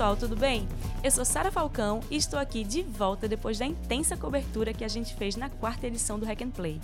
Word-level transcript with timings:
pessoal, 0.00 0.16
tudo 0.16 0.34
bem? 0.34 0.66
Eu 1.04 1.10
sou 1.10 1.26
Sara 1.26 1.52
Falcão 1.52 2.00
e 2.10 2.16
estou 2.16 2.38
aqui 2.38 2.64
de 2.64 2.80
volta 2.80 3.28
depois 3.28 3.58
da 3.58 3.66
intensa 3.66 4.16
cobertura 4.16 4.72
que 4.72 4.82
a 4.82 4.88
gente 4.88 5.14
fez 5.14 5.36
na 5.36 5.50
quarta 5.50 5.86
edição 5.86 6.18
do 6.18 6.24
Hack 6.24 6.40
and 6.40 6.52
Play. 6.52 6.80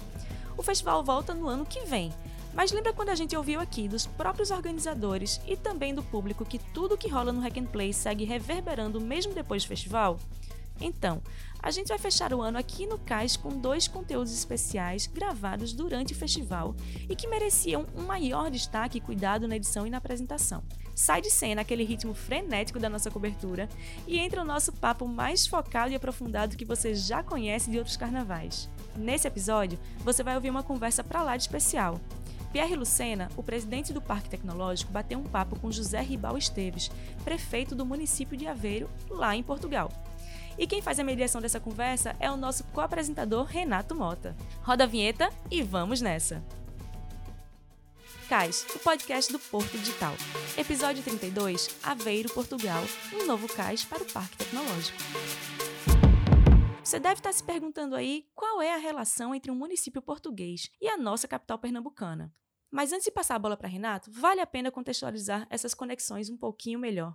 O 0.54 0.62
festival 0.62 1.02
volta 1.02 1.32
no 1.32 1.48
ano 1.48 1.64
que 1.64 1.80
vem, 1.86 2.12
mas 2.52 2.72
lembra 2.72 2.92
quando 2.92 3.08
a 3.08 3.14
gente 3.14 3.34
ouviu 3.34 3.58
aqui 3.58 3.88
dos 3.88 4.06
próprios 4.06 4.50
organizadores 4.50 5.40
e 5.46 5.56
também 5.56 5.94
do 5.94 6.02
público 6.02 6.44
que 6.44 6.58
tudo 6.58 6.98
que 6.98 7.08
rola 7.08 7.32
no 7.32 7.40
Hack 7.40 7.56
and 7.56 7.64
Play 7.64 7.90
segue 7.90 8.26
reverberando 8.26 9.00
mesmo 9.00 9.32
depois 9.32 9.64
do 9.64 9.68
festival? 9.68 10.18
Então, 10.80 11.22
a 11.62 11.70
gente 11.70 11.88
vai 11.88 11.98
fechar 11.98 12.32
o 12.32 12.40
ano 12.40 12.58
aqui 12.58 12.86
no 12.86 12.98
CAIS 12.98 13.36
com 13.36 13.48
dois 13.48 13.88
conteúdos 13.88 14.32
especiais 14.32 15.06
gravados 15.06 15.72
durante 15.72 16.12
o 16.12 16.16
festival 16.16 16.76
e 17.08 17.16
que 17.16 17.26
mereciam 17.26 17.86
um 17.96 18.02
maior 18.02 18.50
destaque 18.50 18.98
e 18.98 19.00
cuidado 19.00 19.48
na 19.48 19.56
edição 19.56 19.86
e 19.86 19.90
na 19.90 19.98
apresentação. 19.98 20.62
Sai 20.94 21.20
de 21.20 21.30
cena 21.30 21.62
aquele 21.62 21.84
ritmo 21.84 22.14
frenético 22.14 22.78
da 22.78 22.88
nossa 22.88 23.10
cobertura 23.10 23.68
e 24.06 24.18
entra 24.18 24.42
o 24.42 24.44
nosso 24.44 24.72
papo 24.72 25.08
mais 25.08 25.46
focado 25.46 25.92
e 25.92 25.94
aprofundado 25.96 26.56
que 26.56 26.64
você 26.64 26.94
já 26.94 27.22
conhece 27.22 27.70
de 27.70 27.78
outros 27.78 27.96
carnavais. 27.96 28.68
Nesse 28.94 29.26
episódio, 29.26 29.78
você 29.98 30.22
vai 30.22 30.36
ouvir 30.36 30.50
uma 30.50 30.62
conversa 30.62 31.02
para 31.02 31.22
lá 31.22 31.36
de 31.36 31.42
especial. 31.42 32.00
Pierre 32.52 32.76
Lucena, 32.76 33.28
o 33.36 33.42
presidente 33.42 33.92
do 33.92 34.00
Parque 34.00 34.30
Tecnológico, 34.30 34.90
bateu 34.90 35.18
um 35.18 35.24
papo 35.24 35.58
com 35.58 35.70
José 35.70 36.00
Ribal 36.00 36.38
Esteves, 36.38 36.90
prefeito 37.24 37.74
do 37.74 37.84
município 37.84 38.36
de 38.36 38.46
Aveiro, 38.46 38.88
lá 39.10 39.36
em 39.36 39.42
Portugal. 39.42 39.90
E 40.58 40.66
quem 40.66 40.80
faz 40.80 40.98
a 40.98 41.04
mediação 41.04 41.40
dessa 41.40 41.60
conversa 41.60 42.16
é 42.18 42.30
o 42.30 42.36
nosso 42.36 42.64
co-apresentador 42.72 43.44
Renato 43.44 43.94
Mota. 43.94 44.34
Roda 44.62 44.84
a 44.84 44.86
vinheta 44.86 45.28
e 45.50 45.62
vamos 45.62 46.00
nessa! 46.00 46.42
CAIS, 48.28 48.66
o 48.74 48.78
podcast 48.80 49.30
do 49.30 49.38
Porto 49.38 49.78
Digital. 49.78 50.14
Episódio 50.56 51.02
32, 51.02 51.68
Aveiro, 51.82 52.32
Portugal, 52.32 52.82
um 53.12 53.26
novo 53.26 53.46
CAIS 53.46 53.84
para 53.84 54.02
o 54.02 54.12
Parque 54.12 54.36
Tecnológico. 54.38 54.98
Você 56.82 56.98
deve 56.98 57.20
estar 57.20 57.32
se 57.32 57.44
perguntando 57.44 57.94
aí 57.94 58.26
qual 58.34 58.62
é 58.62 58.74
a 58.74 58.78
relação 58.78 59.34
entre 59.34 59.50
um 59.50 59.54
município 59.54 60.00
português 60.00 60.70
e 60.80 60.88
a 60.88 60.96
nossa 60.96 61.28
capital 61.28 61.58
pernambucana. 61.58 62.32
Mas 62.70 62.92
antes 62.92 63.04
de 63.04 63.10
passar 63.10 63.36
a 63.36 63.38
bola 63.38 63.56
para 63.56 63.68
Renato, 63.68 64.10
vale 64.10 64.40
a 64.40 64.46
pena 64.46 64.72
contextualizar 64.72 65.46
essas 65.50 65.74
conexões 65.74 66.30
um 66.30 66.36
pouquinho 66.36 66.78
melhor. 66.78 67.14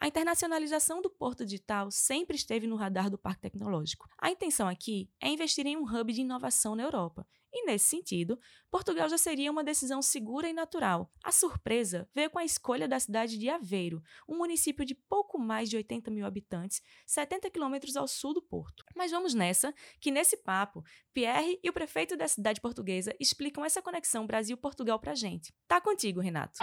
A 0.00 0.06
internacionalização 0.06 1.02
do 1.02 1.10
Porto 1.10 1.44
Digital 1.44 1.90
sempre 1.90 2.36
esteve 2.36 2.68
no 2.68 2.76
radar 2.76 3.10
do 3.10 3.18
Parque 3.18 3.42
Tecnológico. 3.42 4.08
A 4.16 4.30
intenção 4.30 4.68
aqui 4.68 5.10
é 5.20 5.28
investir 5.28 5.66
em 5.66 5.76
um 5.76 5.82
hub 5.82 6.12
de 6.12 6.20
inovação 6.20 6.76
na 6.76 6.84
Europa. 6.84 7.26
E 7.52 7.66
nesse 7.66 7.86
sentido, 7.86 8.38
Portugal 8.70 9.08
já 9.08 9.18
seria 9.18 9.50
uma 9.50 9.64
decisão 9.64 10.00
segura 10.00 10.48
e 10.48 10.52
natural. 10.52 11.10
A 11.24 11.32
surpresa 11.32 12.08
veio 12.14 12.30
com 12.30 12.38
a 12.38 12.44
escolha 12.44 12.86
da 12.86 13.00
cidade 13.00 13.36
de 13.36 13.48
Aveiro, 13.48 14.00
um 14.28 14.36
município 14.36 14.84
de 14.84 14.94
pouco 14.94 15.36
mais 15.36 15.68
de 15.68 15.76
80 15.76 16.12
mil 16.12 16.24
habitantes, 16.24 16.80
70 17.04 17.50
quilômetros 17.50 17.96
ao 17.96 18.06
sul 18.06 18.32
do 18.32 18.42
Porto. 18.42 18.84
Mas 18.94 19.10
vamos 19.10 19.34
nessa, 19.34 19.74
que 20.00 20.12
nesse 20.12 20.36
papo, 20.36 20.84
Pierre 21.12 21.58
e 21.60 21.68
o 21.68 21.72
prefeito 21.72 22.16
da 22.16 22.28
cidade 22.28 22.60
portuguesa 22.60 23.16
explicam 23.18 23.64
essa 23.64 23.82
conexão 23.82 24.28
Brasil-Portugal 24.28 25.00
pra 25.00 25.16
gente. 25.16 25.52
Tá 25.66 25.80
contigo, 25.80 26.20
Renato. 26.20 26.58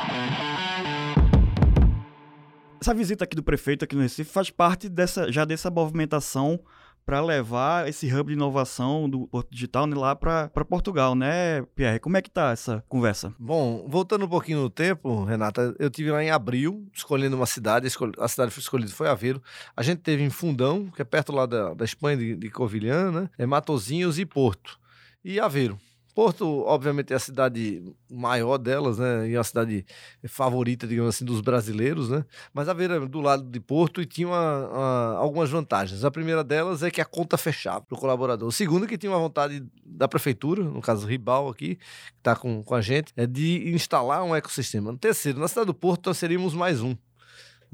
Essa 2.86 2.94
visita 2.94 3.24
aqui 3.24 3.36
do 3.36 3.42
prefeito 3.42 3.84
aqui 3.84 3.96
no 3.96 4.04
Recife 4.04 4.32
faz 4.32 4.52
parte 4.52 4.88
dessa, 4.88 5.32
já 5.32 5.44
dessa 5.44 5.72
movimentação 5.72 6.60
para 7.04 7.20
levar 7.20 7.90
esse 7.90 8.06
hub 8.14 8.28
de 8.28 8.34
inovação 8.34 9.10
do 9.10 9.26
Porto 9.26 9.50
Digital 9.50 9.88
né, 9.88 9.96
lá 9.96 10.16
para 10.16 10.50
Portugal, 10.70 11.16
né, 11.16 11.64
Pierre? 11.74 12.00
Como 12.00 12.16
é 12.16 12.22
que 12.22 12.30
tá 12.30 12.52
essa 12.52 12.86
conversa? 12.88 13.34
Bom, 13.40 13.88
voltando 13.90 14.26
um 14.26 14.30
pouquinho 14.30 14.62
no 14.62 14.70
tempo, 14.70 15.24
Renata, 15.24 15.76
eu 15.80 15.90
tive 15.90 16.12
lá 16.12 16.24
em 16.24 16.30
abril, 16.30 16.88
escolhendo 16.94 17.36
uma 17.36 17.48
cidade, 17.48 17.88
a 18.20 18.28
cidade 18.28 18.52
foi 18.52 18.62
escolhida 18.62 18.92
foi 18.92 19.10
Aveiro. 19.10 19.42
A 19.76 19.82
gente 19.82 20.02
teve 20.02 20.22
em 20.22 20.30
Fundão, 20.30 20.92
que 20.96 21.02
é 21.02 21.06
perto 21.06 21.32
lá 21.32 21.48
da, 21.48 21.74
da 21.74 21.86
Espanha, 21.86 22.18
de, 22.18 22.36
de 22.36 22.52
Covilhã, 22.52 23.10
né? 23.10 23.30
É 23.36 23.48
Matozinhos 23.48 24.20
e 24.20 24.28
Porto. 24.28 24.80
E 25.24 25.40
Aveiro. 25.40 25.80
Porto, 26.16 26.64
obviamente, 26.66 27.12
é 27.12 27.18
a 27.18 27.20
cidade 27.20 27.84
maior 28.10 28.58
delas, 28.58 28.98
né? 28.98 29.30
E 29.30 29.36
a 29.36 29.44
cidade 29.44 29.86
favorita, 30.24 30.88
digamos 30.88 31.14
assim, 31.14 31.26
dos 31.26 31.42
brasileiros, 31.42 32.10
né? 32.10 32.24
Mas 32.54 32.70
Aveiro 32.70 32.94
é 32.94 33.06
do 33.06 33.20
lado 33.20 33.44
de 33.44 33.60
Porto 33.60 34.02
e 34.02 34.06
tinha 34.06 34.26
uma, 34.26 34.70
uma, 34.70 35.18
algumas 35.18 35.50
vantagens. 35.50 36.06
A 36.06 36.10
primeira 36.10 36.42
delas 36.42 36.84
é 36.84 36.90
que 36.90 37.02
a 37.02 37.06
conta 37.06 37.38
fechava 37.38 37.82
para 37.82 37.98
o 37.98 38.00
colaborador. 38.00 38.48
O 38.48 38.52
segundo, 38.52 38.88
que 38.88 38.98
tinha 38.98 39.12
uma 39.12 39.20
vontade 39.20 39.62
da 39.86 40.08
prefeitura, 40.08 40.64
no 40.64 40.82
caso 40.82 41.06
Ribal 41.06 41.50
aqui, 41.50 41.76
que 41.76 41.82
está 42.18 42.34
com, 42.34 42.64
com 42.64 42.76
a 42.76 42.82
gente, 42.82 43.12
é 43.18 43.28
de 43.28 43.74
instalar 43.76 44.24
um 44.24 44.34
ecossistema. 44.34 44.92
O 44.92 44.98
terceiro, 44.98 45.38
na 45.38 45.50
cidade 45.50 45.68
do 45.68 45.74
Porto, 45.74 46.08
nós 46.08 46.18
seríamos 46.18 46.54
mais 46.54 46.82
um. 46.82 46.96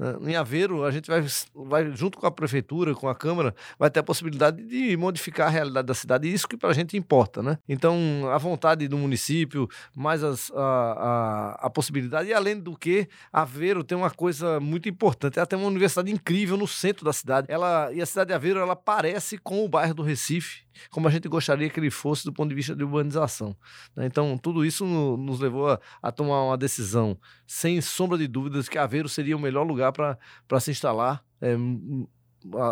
Né? 0.02 0.32
Em 0.32 0.36
Aveiro, 0.36 0.84
a 0.84 0.90
gente 0.90 1.08
vai, 1.08 1.24
vai, 1.54 1.94
junto 1.94 2.18
com 2.18 2.26
a 2.26 2.30
prefeitura, 2.30 2.92
com 2.94 3.08
a 3.08 3.14
Câmara, 3.14 3.54
vai 3.78 3.88
ter 3.88 4.00
a 4.00 4.02
possibilidade 4.02 4.62
de 4.64 4.96
modificar 4.96 5.46
a 5.46 5.50
realidade 5.50 5.86
da 5.86 5.94
cidade, 5.94 6.26
e 6.26 6.32
isso 6.32 6.48
que 6.48 6.56
para 6.56 6.70
a 6.70 6.72
gente 6.72 6.96
importa, 6.96 7.42
né? 7.42 7.58
Então, 7.68 7.94
a 8.32 8.38
vontade 8.38 8.88
do 8.88 8.98
município, 8.98 9.68
mais 9.94 10.24
as, 10.24 10.50
a, 10.50 10.58
a, 10.60 11.66
a, 11.66 11.70
possibilidade, 11.70 12.28
e 12.28 12.34
além 12.34 12.58
do 12.58 12.76
que, 12.76 13.08
Aveiro 13.32 13.84
tem 13.84 13.96
uma 13.96 14.10
coisa 14.10 14.58
muito 14.58 14.88
importante, 14.88 15.38
ela 15.38 15.46
tem 15.46 15.58
uma 15.58 15.68
universidade 15.68 16.10
incrível 16.10 16.56
no 16.56 16.66
centro 16.66 17.04
da 17.04 17.12
cidade, 17.12 17.46
ela, 17.48 17.92
e 17.92 18.02
a 18.02 18.06
cidade 18.06 18.28
de 18.28 18.34
Aveiro, 18.34 18.58
ela 18.58 18.74
parece 18.74 19.38
com 19.38 19.64
o 19.64 19.68
bairro 19.68 19.94
do 19.94 20.02
Recife, 20.02 20.61
como 20.90 21.08
a 21.08 21.10
gente 21.10 21.28
gostaria 21.28 21.68
que 21.68 21.78
ele 21.78 21.90
fosse 21.90 22.24
do 22.24 22.32
ponto 22.32 22.48
de 22.48 22.54
vista 22.54 22.74
de 22.74 22.84
urbanização. 22.84 23.56
Né? 23.96 24.06
Então, 24.06 24.36
tudo 24.38 24.64
isso 24.64 24.84
nos 24.84 25.40
levou 25.40 25.70
a, 25.70 25.80
a, 26.02 26.12
tomar 26.12 26.44
uma 26.44 26.56
decisão, 26.56 27.18
sem 27.46 27.80
sombra 27.80 28.18
de 28.18 28.26
dúvidas, 28.26 28.68
que 28.68 28.78
Aveiro 28.78 29.08
seria 29.08 29.36
o 29.36 29.40
melhor 29.40 29.66
lugar 29.66 29.92
para 29.92 30.60
se 30.60 30.70
instalar. 30.70 31.24
É, 31.40 31.56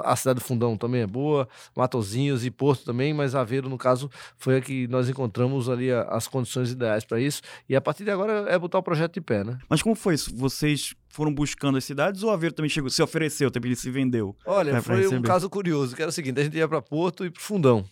a, 0.04 0.16
cidade 0.16 0.40
do 0.40 0.44
Fundão 0.44 0.76
também 0.76 1.02
é 1.02 1.06
boa, 1.06 1.48
Matozinhos 1.76 2.44
e 2.44 2.50
Porto 2.50 2.84
também, 2.84 3.12
mas 3.12 3.34
Aveiro, 3.34 3.68
no 3.68 3.78
caso, 3.78 4.10
foi 4.36 4.56
a 4.56 4.60
que 4.60 4.86
nós 4.88 5.08
encontramos 5.08 5.68
ali 5.68 5.90
as 5.92 6.26
condições 6.26 6.70
ideais 6.70 7.04
para 7.04 7.20
isso. 7.20 7.42
E 7.68 7.76
a 7.76 7.80
partir 7.80 8.04
de 8.04 8.10
agora 8.10 8.46
é 8.48 8.58
botar 8.58 8.78
o 8.78 8.82
projeto 8.82 9.14
de 9.14 9.20
pé, 9.20 9.44
né? 9.44 9.58
Mas 9.68 9.82
como 9.82 9.94
foi 9.94 10.14
isso? 10.14 10.34
Vocês 10.34 10.94
foram 11.08 11.32
buscando 11.32 11.78
as 11.78 11.84
cidades 11.84 12.22
ou 12.22 12.30
Aveiro 12.30 12.54
também 12.54 12.68
chegou, 12.68 12.88
se 12.88 13.02
ofereceu, 13.02 13.50
também 13.50 13.74
se 13.74 13.90
vendeu? 13.90 14.36
Olha, 14.46 14.72
né, 14.72 14.80
foi 14.80 15.06
um 15.08 15.22
caso 15.22 15.50
curioso, 15.50 15.94
que 15.94 16.02
era 16.02 16.08
o 16.08 16.12
seguinte, 16.12 16.40
a 16.40 16.44
gente 16.44 16.56
ia 16.56 16.68
para 16.68 16.80
Porto 16.80 17.24
e 17.24 17.30
para 17.30 17.42
Fundão. 17.42 17.84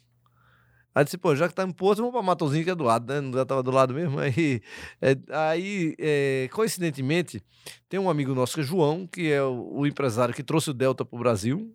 Aí 0.99 1.05
disse, 1.05 1.17
pô, 1.17 1.33
já 1.37 1.47
que 1.47 1.55
tá 1.55 1.63
em 1.63 1.71
Porto, 1.71 1.99
vamos 1.99 2.11
pra 2.11 2.21
Matozinho, 2.23 2.65
que 2.65 2.71
é 2.71 2.75
do 2.75 2.83
lado, 2.83 3.07
né? 3.07 3.31
Já 3.33 3.45
tava 3.45 3.63
do 3.63 3.71
lado 3.71 3.95
mesmo. 3.95 4.19
Aí, 4.19 4.61
é, 5.01 5.17
aí 5.33 5.95
é, 5.97 6.49
coincidentemente, 6.53 7.41
tem 7.89 8.01
um 8.01 8.11
amigo 8.11 8.35
nosso 8.35 8.57
que 8.57 8.63
é 8.63 8.65
João, 8.65 9.07
que 9.07 9.31
é 9.31 9.41
o, 9.41 9.79
o 9.79 9.87
empresário 9.87 10.35
que 10.35 10.43
trouxe 10.43 10.71
o 10.71 10.75
Delta 10.75 11.05
pro 11.05 11.21
Brasil 11.21 11.73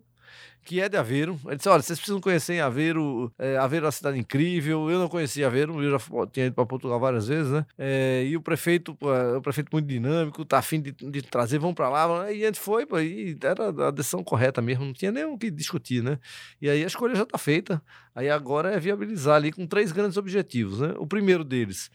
que 0.64 0.80
é 0.80 0.88
de 0.88 0.96
Aveiro. 0.96 1.38
Ele 1.46 1.56
disse: 1.56 1.68
olha, 1.68 1.82
vocês 1.82 1.98
precisam 1.98 2.20
conhecer 2.20 2.60
Aveiro. 2.60 3.32
É, 3.38 3.56
Aveiro 3.58 3.84
é 3.84 3.88
uma 3.88 3.92
cidade 3.92 4.18
incrível. 4.18 4.90
Eu 4.90 4.98
não 4.98 5.08
conhecia 5.08 5.46
Aveiro, 5.46 5.82
eu 5.82 5.90
já 5.90 5.98
tinha 6.32 6.46
ido 6.46 6.54
para 6.54 6.64
Portugal 6.64 6.98
várias 6.98 7.28
vezes, 7.28 7.52
né? 7.52 7.66
É, 7.78 8.24
e 8.26 8.36
o 8.36 8.40
prefeito, 8.40 8.96
é 9.02 9.36
o 9.36 9.42
prefeito 9.42 9.68
muito 9.70 9.86
dinâmico, 9.86 10.44
tá 10.44 10.58
afim 10.58 10.80
de, 10.80 10.92
de 10.92 11.22
trazer, 11.22 11.58
vamos 11.58 11.74
para 11.74 11.88
lá. 11.88 12.32
E 12.32 12.42
a 12.42 12.46
gente 12.46 12.58
foi, 12.58 12.86
e 13.02 13.36
era 13.42 13.88
a 13.88 13.90
decisão 13.90 14.24
correta 14.24 14.62
mesmo, 14.62 14.86
não 14.86 14.92
tinha 14.92 15.12
nem 15.12 15.24
o 15.24 15.36
que 15.36 15.50
discutir, 15.50 16.02
né? 16.02 16.18
E 16.60 16.68
aí 16.68 16.82
a 16.82 16.86
escolha 16.86 17.14
já 17.14 17.24
está 17.24 17.38
feita. 17.38 17.82
Aí 18.14 18.30
agora 18.30 18.72
é 18.72 18.80
viabilizar 18.80 19.36
ali 19.36 19.52
com 19.52 19.66
três 19.66 19.92
grandes 19.92 20.16
objetivos, 20.16 20.80
né? 20.80 20.94
O 20.98 21.06
primeiro 21.06 21.44
deles 21.44 21.90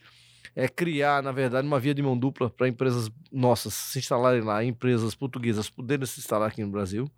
é 0.54 0.68
criar, 0.68 1.22
na 1.22 1.32
verdade, 1.32 1.66
uma 1.66 1.78
via 1.78 1.94
de 1.94 2.02
mão 2.02 2.18
dupla 2.18 2.50
para 2.50 2.68
empresas 2.68 3.10
nossas 3.30 3.72
se 3.72 3.98
instalarem 3.98 4.42
lá, 4.42 4.64
empresas 4.64 5.14
portuguesas 5.14 5.70
poderem 5.70 6.04
se 6.06 6.20
instalar 6.20 6.48
aqui 6.48 6.62
no 6.62 6.70
Brasil 6.70 7.10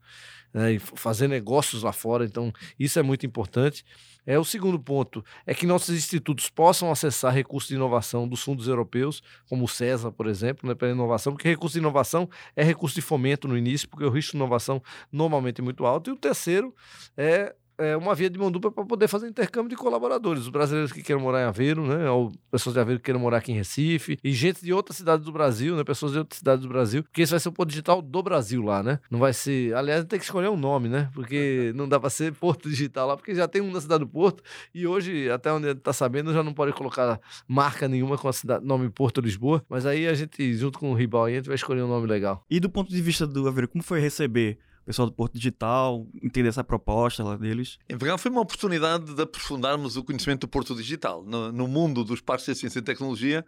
né, 0.52 0.72
e 0.72 0.78
fazer 0.78 1.28
negócios 1.28 1.82
lá 1.82 1.92
fora. 1.92 2.24
Então, 2.24 2.52
isso 2.78 2.98
é 2.98 3.02
muito 3.02 3.26
importante. 3.26 3.84
É, 4.24 4.38
o 4.38 4.44
segundo 4.44 4.78
ponto 4.78 5.24
é 5.44 5.54
que 5.54 5.66
nossos 5.66 5.94
institutos 5.94 6.48
possam 6.48 6.90
acessar 6.90 7.34
recursos 7.34 7.68
de 7.68 7.74
inovação 7.74 8.28
dos 8.28 8.42
fundos 8.42 8.68
europeus, 8.68 9.22
como 9.48 9.64
o 9.64 9.68
CESA, 9.68 10.12
por 10.12 10.28
exemplo, 10.28 10.68
né, 10.68 10.74
para 10.74 10.90
inovação, 10.90 11.32
porque 11.32 11.48
recurso 11.48 11.74
de 11.74 11.80
inovação 11.80 12.28
é 12.54 12.62
recurso 12.62 12.94
de 12.94 13.02
fomento 13.02 13.48
no 13.48 13.58
início, 13.58 13.88
porque 13.88 14.04
o 14.04 14.10
risco 14.10 14.32
de 14.32 14.36
inovação 14.36 14.80
normalmente 15.10 15.60
é 15.60 15.64
muito 15.64 15.84
alto. 15.84 16.10
E 16.10 16.12
o 16.12 16.16
terceiro 16.16 16.74
é 17.16 17.54
é, 17.82 17.96
uma 17.96 18.14
via 18.14 18.30
de 18.30 18.38
mão 18.38 18.50
dupla 18.50 18.70
para 18.70 18.84
poder 18.84 19.08
fazer 19.08 19.28
intercâmbio 19.28 19.70
de 19.70 19.76
colaboradores. 19.76 20.42
Os 20.42 20.48
brasileiros 20.48 20.92
que 20.92 21.02
queiram 21.02 21.20
morar 21.20 21.42
em 21.42 21.44
Aveiro, 21.44 21.86
né? 21.86 22.10
Ou 22.10 22.32
pessoas 22.50 22.74
de 22.74 22.80
Aveiro 22.80 23.00
que 23.00 23.04
queiram 23.04 23.20
morar 23.20 23.38
aqui 23.38 23.52
em 23.52 23.56
Recife, 23.56 24.18
e 24.22 24.32
gente 24.32 24.64
de 24.64 24.72
outras 24.72 24.96
cidades 24.96 25.24
do 25.24 25.32
Brasil, 25.32 25.76
né? 25.76 25.84
Pessoas 25.84 26.12
de 26.12 26.18
outras 26.18 26.38
cidades 26.38 26.62
do 26.62 26.68
Brasil, 26.68 27.02
porque 27.02 27.22
esse 27.22 27.30
vai 27.30 27.40
ser 27.40 27.48
o 27.48 27.52
Porto 27.52 27.70
Digital 27.70 28.00
do 28.00 28.22
Brasil 28.22 28.62
lá, 28.62 28.82
né? 28.82 28.98
Não 29.10 29.18
vai 29.18 29.32
ser. 29.32 29.74
Aliás, 29.74 30.04
tem 30.04 30.18
que 30.18 30.24
escolher 30.24 30.48
um 30.48 30.56
nome, 30.56 30.88
né? 30.88 31.10
Porque 31.14 31.72
não 31.76 31.88
dá 31.88 31.98
para 31.98 32.10
ser 32.10 32.32
Porto 32.32 32.68
Digital 32.68 33.08
lá, 33.08 33.16
porque 33.16 33.34
já 33.34 33.48
tem 33.48 33.60
um 33.60 33.70
na 33.70 33.80
cidade 33.80 34.04
do 34.04 34.08
Porto, 34.08 34.42
e 34.74 34.86
hoje, 34.86 35.30
até 35.30 35.52
onde 35.52 35.68
está 35.68 35.92
sabendo, 35.92 36.32
já 36.32 36.42
não 36.42 36.52
pode 36.54 36.72
colocar 36.72 37.20
marca 37.46 37.88
nenhuma 37.88 38.16
com 38.16 38.28
a 38.28 38.32
cidade, 38.32 38.64
nome 38.64 38.88
Porto 38.90 39.20
Lisboa. 39.20 39.64
Mas 39.68 39.86
aí 39.86 40.06
a 40.06 40.14
gente, 40.14 40.54
junto 40.54 40.78
com 40.78 40.92
o 40.92 40.94
Ribal, 40.94 41.24
a 41.24 41.30
gente 41.30 41.46
vai 41.46 41.56
escolher 41.56 41.82
um 41.82 41.88
nome 41.88 42.06
legal. 42.06 42.44
E 42.50 42.60
do 42.60 42.70
ponto 42.70 42.90
de 42.90 43.00
vista 43.00 43.26
do 43.26 43.46
Aveiro, 43.48 43.68
como 43.68 43.82
foi 43.82 44.00
receber? 44.00 44.58
Pessoal 44.84 45.08
do 45.08 45.14
Porto 45.14 45.34
Digital, 45.34 46.06
entender 46.22 46.48
essa 46.48 46.64
proposta 46.64 47.22
lá 47.22 47.36
deles. 47.36 47.78
Em 47.88 47.96
verdade, 47.96 48.20
foi 48.20 48.30
uma 48.30 48.40
oportunidade 48.40 49.14
de 49.14 49.22
aprofundarmos 49.22 49.96
o 49.96 50.04
conhecimento 50.04 50.42
do 50.42 50.48
Porto 50.48 50.74
Digital. 50.74 51.24
No, 51.24 51.52
no 51.52 51.68
mundo 51.68 52.04
dos 52.04 52.20
parques 52.20 52.46
de 52.46 52.54
ciência 52.54 52.78
e 52.78 52.82
tecnologia, 52.82 53.44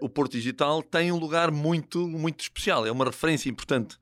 o 0.00 0.08
Porto 0.08 0.32
Digital 0.32 0.82
tem 0.82 1.10
um 1.10 1.18
lugar 1.18 1.50
muito, 1.50 2.06
muito 2.06 2.40
especial. 2.40 2.86
É 2.86 2.92
uma 2.92 3.04
referência 3.04 3.48
importante 3.48 3.96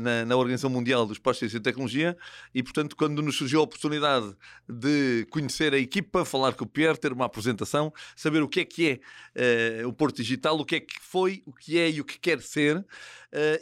na, 0.00 0.24
na 0.24 0.36
Organização 0.36 0.70
Mundial 0.70 1.06
dos 1.06 1.18
Postos 1.18 1.46
de 1.46 1.50
Ciência 1.50 1.58
e 1.58 1.60
Tecnologia 1.60 2.16
e, 2.54 2.62
portanto, 2.62 2.96
quando 2.96 3.22
nos 3.22 3.36
surgiu 3.36 3.60
a 3.60 3.62
oportunidade 3.62 4.34
de 4.68 5.26
conhecer 5.30 5.74
a 5.74 5.78
equipa, 5.78 6.24
falar 6.24 6.54
com 6.54 6.64
o 6.64 6.68
Pierre, 6.68 6.98
ter 6.98 7.12
uma 7.12 7.26
apresentação, 7.26 7.92
saber 8.16 8.42
o 8.42 8.48
que 8.48 8.60
é 8.60 8.64
que 8.64 9.00
é 9.34 9.86
o 9.86 9.92
Porto 9.92 10.16
Digital, 10.16 10.58
o 10.58 10.64
que 10.64 10.76
é 10.76 10.80
que 10.80 10.98
foi, 11.00 11.42
o 11.46 11.52
que 11.52 11.78
é 11.78 11.90
e 11.90 12.00
o 12.00 12.04
que 12.04 12.18
quer 12.18 12.40
ser, 12.40 12.84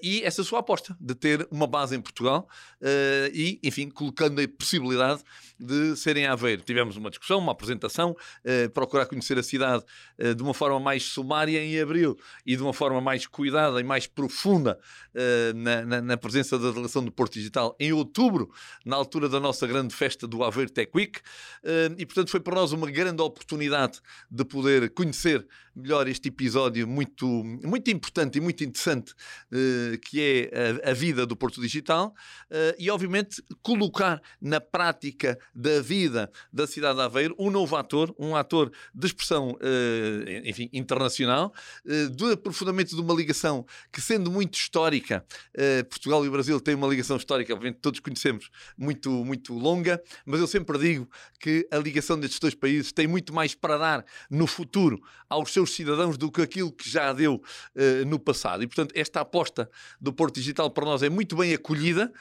e 0.00 0.22
essa 0.22 0.44
sua 0.44 0.60
aposta 0.60 0.96
de 1.00 1.14
ter 1.14 1.46
uma 1.50 1.66
base 1.66 1.96
em 1.96 2.00
Portugal 2.00 2.48
e, 3.34 3.58
enfim, 3.62 3.90
colocando 3.90 4.40
a 4.40 4.48
possibilidade 4.48 5.22
de 5.58 5.96
serem 5.96 6.26
a 6.26 6.32
Aveiro. 6.32 6.62
Tivemos 6.62 6.96
uma 6.96 7.10
discussão, 7.10 7.38
uma 7.38 7.52
apresentação, 7.52 8.16
procurar 8.72 9.06
conhecer 9.06 9.36
a 9.38 9.42
cidade 9.42 9.84
de 10.36 10.42
uma 10.42 10.54
forma 10.54 10.78
mais 10.78 11.02
sumária 11.02 11.25
em 11.58 11.80
abril 11.80 12.16
e 12.44 12.56
de 12.56 12.62
uma 12.62 12.72
forma 12.72 13.00
mais 13.00 13.26
cuidada 13.26 13.80
e 13.80 13.84
mais 13.84 14.06
profunda 14.06 14.78
na, 15.54 15.82
na, 15.84 16.02
na, 16.02 16.16
presença 16.16 16.58
da 16.58 16.70
delegação 16.70 17.04
do 17.04 17.10
Porto 17.10 17.34
Digital 17.34 17.74
em 17.80 17.92
outubro, 17.92 18.50
na 18.84 18.96
altura 18.96 19.28
da 19.28 19.40
nossa 19.40 19.66
grande 19.66 19.94
festa 19.94 20.26
do 20.26 20.44
Aveiro 20.44 20.70
Tech 20.70 20.90
Week. 20.94 21.20
e, 21.96 22.04
portanto, 22.04 22.30
foi 22.30 22.40
para 22.40 22.54
nós 22.54 22.72
uma 22.72 22.90
grande 22.90 23.22
oportunidade 23.22 24.00
de 24.30 24.44
poder 24.44 24.90
conhecer 24.90 25.46
melhor 25.74 26.08
este 26.08 26.28
episódio 26.28 26.86
muito, 26.86 27.26
muito 27.26 27.90
importante 27.90 28.38
e 28.38 28.40
muito 28.40 28.64
interessante 28.64 29.14
que 30.02 30.20
é 30.20 30.80
a, 30.86 30.90
a, 30.90 30.94
vida 30.94 31.26
do 31.26 31.36
Porto 31.36 31.60
Digital 31.60 32.14
e, 32.78 32.90
obviamente, 32.90 33.42
colocar 33.62 34.20
na 34.40 34.60
prática 34.60 35.38
da 35.54 35.80
vida 35.80 36.30
da 36.52 36.66
cidade 36.66 36.96
de 36.96 37.02
Aveiro 37.04 37.34
um 37.38 37.50
novo 37.50 37.76
ator, 37.76 38.14
um 38.18 38.34
ator 38.36 38.70
de 38.94 39.06
expressão, 39.06 39.56
enfim, 40.44 40.68
internacional, 40.72 41.06
de 41.24 42.32
aprofundamento 42.32 42.94
de 42.94 43.00
uma 43.00 43.14
ligação 43.14 43.64
que, 43.92 44.00
sendo 44.00 44.30
muito 44.30 44.54
histórica, 44.54 45.24
Portugal 45.88 46.24
e 46.24 46.28
o 46.28 46.32
Brasil 46.32 46.60
têm 46.60 46.74
uma 46.74 46.88
ligação 46.88 47.16
histórica, 47.16 47.52
obviamente 47.52 47.80
todos 47.80 48.00
conhecemos, 48.00 48.50
muito, 48.76 49.10
muito 49.24 49.54
longa, 49.54 50.02
mas 50.24 50.40
eu 50.40 50.46
sempre 50.46 50.78
digo 50.78 51.08
que 51.38 51.66
a 51.70 51.78
ligação 51.78 52.18
destes 52.18 52.38
dois 52.38 52.54
países 52.54 52.92
tem 52.92 53.06
muito 53.06 53.32
mais 53.32 53.54
para 53.54 53.76
dar 53.78 54.04
no 54.30 54.46
futuro 54.46 55.02
aos 55.28 55.52
seus 55.52 55.74
cidadãos 55.74 56.16
do 56.16 56.30
que 56.30 56.40
aquilo 56.42 56.72
que 56.72 56.88
já 56.88 57.12
deu 57.12 57.34
uh, 57.34 58.04
no 58.06 58.18
passado. 58.18 58.62
E, 58.62 58.66
portanto, 58.66 58.92
esta 58.94 59.20
aposta 59.20 59.70
do 60.00 60.12
Porto 60.12 60.36
Digital 60.36 60.70
para 60.70 60.84
nós 60.84 61.02
é 61.02 61.08
muito 61.08 61.36
bem 61.36 61.54
acolhida. 61.54 62.12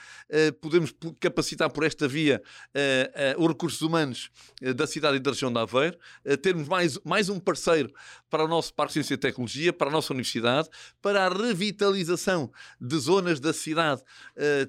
Podemos 0.62 0.94
capacitar 1.20 1.70
por 1.70 1.84
esta 1.84 2.08
via 2.08 2.42
os 3.38 3.48
recursos 3.48 3.82
humanos 3.82 4.30
da 4.76 4.88
cidade 4.88 5.18
e 5.18 5.20
da 5.20 5.32
região 5.32 5.52
de 5.52 5.60
Aveiro, 5.60 5.98
termos 6.42 6.68
mais, 6.68 7.00
mais 7.04 7.30
um 7.30 7.40
parceiro 7.40 7.94
para 8.30 8.44
o 8.44 8.48
nosso 8.48 8.74
Parque 8.74 8.85
de 8.88 8.94
Ciência 8.94 9.14
e 9.14 9.18
Tecnologia, 9.18 9.74
para 9.74 9.90
a 9.90 9.92
nossa 9.92 10.14
universidade, 10.14 10.70
para 11.02 11.26
a 11.26 11.30
revitalização 11.30 12.52
de 12.80 12.98
zonas 12.98 13.40
da 13.40 13.54
cidade. 13.54 14.02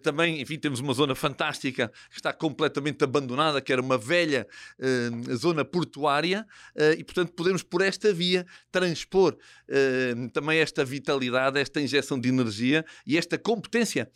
também, 0.03 0.41
enfim, 0.41 0.59
temos 0.59 0.81
uma 0.81 0.95
zona 0.95 1.15
fantástica 1.15 1.91
que 2.11 2.17
está 2.17 2.33
completamente 2.33 3.03
abandonada, 3.05 3.61
que 3.61 3.73
era 3.73 3.83
uma 3.83 3.99
velha 3.99 4.47
zona 5.35 5.65
portuária, 5.65 6.47
e, 6.99 7.05
portanto, 7.05 7.33
podemos 7.33 7.63
por 7.63 7.83
esta 7.83 8.13
via 8.13 8.47
transpor 8.71 9.37
também 10.33 10.59
esta 10.59 10.85
vitalidade, 10.85 11.59
esta 11.59 11.81
injeção 11.81 12.19
de 12.19 12.29
energia 12.29 12.85
e 13.07 13.17
esta 13.17 13.39
competência 13.39 14.11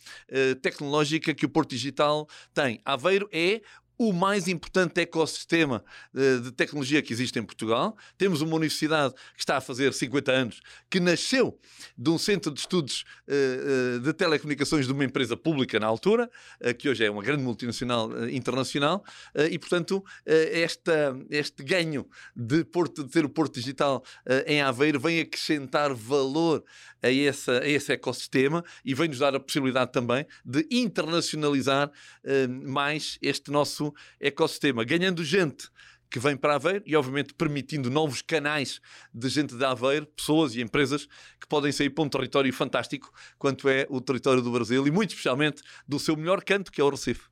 tecnológica 0.61 1.33
que 1.33 1.45
o 1.45 1.49
Porto 1.49 1.71
Digital 1.71 2.27
tem. 2.53 2.81
Aveiro 2.85 3.29
é 3.31 3.61
o 4.01 4.11
mais 4.11 4.47
importante 4.47 4.99
ecossistema 4.99 5.85
eh, 6.15 6.37
de 6.37 6.51
tecnologia 6.51 7.03
que 7.03 7.13
existe 7.13 7.37
em 7.37 7.43
Portugal. 7.43 7.95
Temos 8.17 8.41
uma 8.41 8.55
universidade 8.55 9.13
que 9.13 9.41
está 9.41 9.57
a 9.57 9.61
fazer 9.61 9.93
50 9.93 10.31
anos, 10.31 10.61
que 10.89 10.99
nasceu 10.99 11.59
de 11.95 12.09
um 12.09 12.17
centro 12.17 12.51
de 12.51 12.59
estudos 12.59 13.05
eh, 13.27 13.35
eh, 13.35 13.99
de 13.99 14.11
telecomunicações 14.11 14.87
de 14.87 14.91
uma 14.91 15.05
empresa 15.05 15.37
pública 15.37 15.79
na 15.79 15.85
altura, 15.85 16.31
que 16.79 16.89
hoje 16.89 17.05
é 17.05 17.11
uma 17.11 17.21
grande 17.21 17.43
multinacional 17.43 18.27
internacional, 18.29 19.03
e 19.49 19.59
portanto 19.59 20.03
esta, 20.25 21.15
este 21.29 21.63
ganho 21.63 22.07
de, 22.35 22.63
Porto, 22.63 23.03
de 23.03 23.09
ter 23.09 23.25
o 23.25 23.29
Porto 23.29 23.55
Digital 23.55 24.03
em 24.45 24.61
Aveiro 24.61 24.99
vem 24.99 25.19
acrescentar 25.19 25.93
valor 25.93 26.63
a, 27.01 27.11
essa, 27.11 27.59
a 27.59 27.67
esse 27.67 27.91
ecossistema 27.91 28.63
e 28.83 28.93
vem-nos 28.93 29.19
dar 29.19 29.35
a 29.35 29.39
possibilidade 29.39 29.91
também 29.91 30.25
de 30.45 30.65
internacionalizar 30.71 31.91
mais 32.63 33.17
este 33.21 33.51
nosso 33.51 33.90
ecossistema, 34.19 34.83
ganhando 34.83 35.23
gente 35.23 35.69
que 36.09 36.19
vem 36.19 36.35
para 36.35 36.55
Aveiro 36.55 36.83
e, 36.85 36.95
obviamente, 36.95 37.33
permitindo 37.33 37.89
novos 37.89 38.21
canais 38.21 38.81
de 39.13 39.29
gente 39.29 39.55
de 39.55 39.63
Aveiro, 39.63 40.05
pessoas 40.05 40.53
e 40.53 40.61
empresas 40.61 41.07
que 41.39 41.47
podem 41.47 41.71
sair 41.71 41.89
para 41.89 42.03
um 42.03 42.09
território 42.09 42.51
fantástico, 42.51 43.11
quanto 43.39 43.69
é 43.69 43.87
o 43.89 44.01
território 44.01 44.41
do 44.41 44.51
Brasil 44.51 44.85
e, 44.85 44.91
muito 44.91 45.11
especialmente, 45.11 45.63
do 45.87 45.97
seu 45.97 46.17
melhor 46.17 46.43
canto, 46.43 46.71
que 46.71 46.81
é 46.81 46.83
o 46.83 46.89
Recife. 46.89 47.31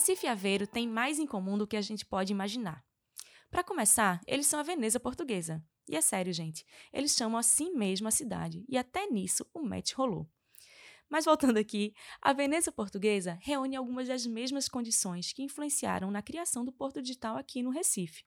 Recife 0.00 0.24
e 0.24 0.30
Aveiro 0.30 0.66
têm 0.66 0.88
mais 0.88 1.18
em 1.18 1.26
comum 1.26 1.58
do 1.58 1.66
que 1.66 1.76
a 1.76 1.82
gente 1.82 2.06
pode 2.06 2.32
imaginar. 2.32 2.82
Para 3.50 3.62
começar, 3.62 4.18
eles 4.26 4.46
são 4.46 4.58
a 4.58 4.62
Veneza 4.62 4.98
portuguesa. 4.98 5.62
E 5.86 5.94
é 5.94 6.00
sério, 6.00 6.32
gente, 6.32 6.64
eles 6.90 7.14
chamam 7.14 7.36
assim 7.38 7.74
mesmo 7.74 8.08
a 8.08 8.10
cidade, 8.10 8.64
e 8.66 8.78
até 8.78 9.06
nisso 9.08 9.44
o 9.52 9.60
match 9.60 9.92
rolou. 9.92 10.26
Mas 11.06 11.26
voltando 11.26 11.58
aqui, 11.58 11.92
a 12.22 12.32
Veneza 12.32 12.72
portuguesa 12.72 13.38
reúne 13.42 13.76
algumas 13.76 14.08
das 14.08 14.24
mesmas 14.24 14.70
condições 14.70 15.34
que 15.34 15.42
influenciaram 15.42 16.10
na 16.10 16.22
criação 16.22 16.64
do 16.64 16.72
Porto 16.72 17.02
Digital 17.02 17.36
aqui 17.36 17.62
no 17.62 17.68
Recife. 17.68 18.24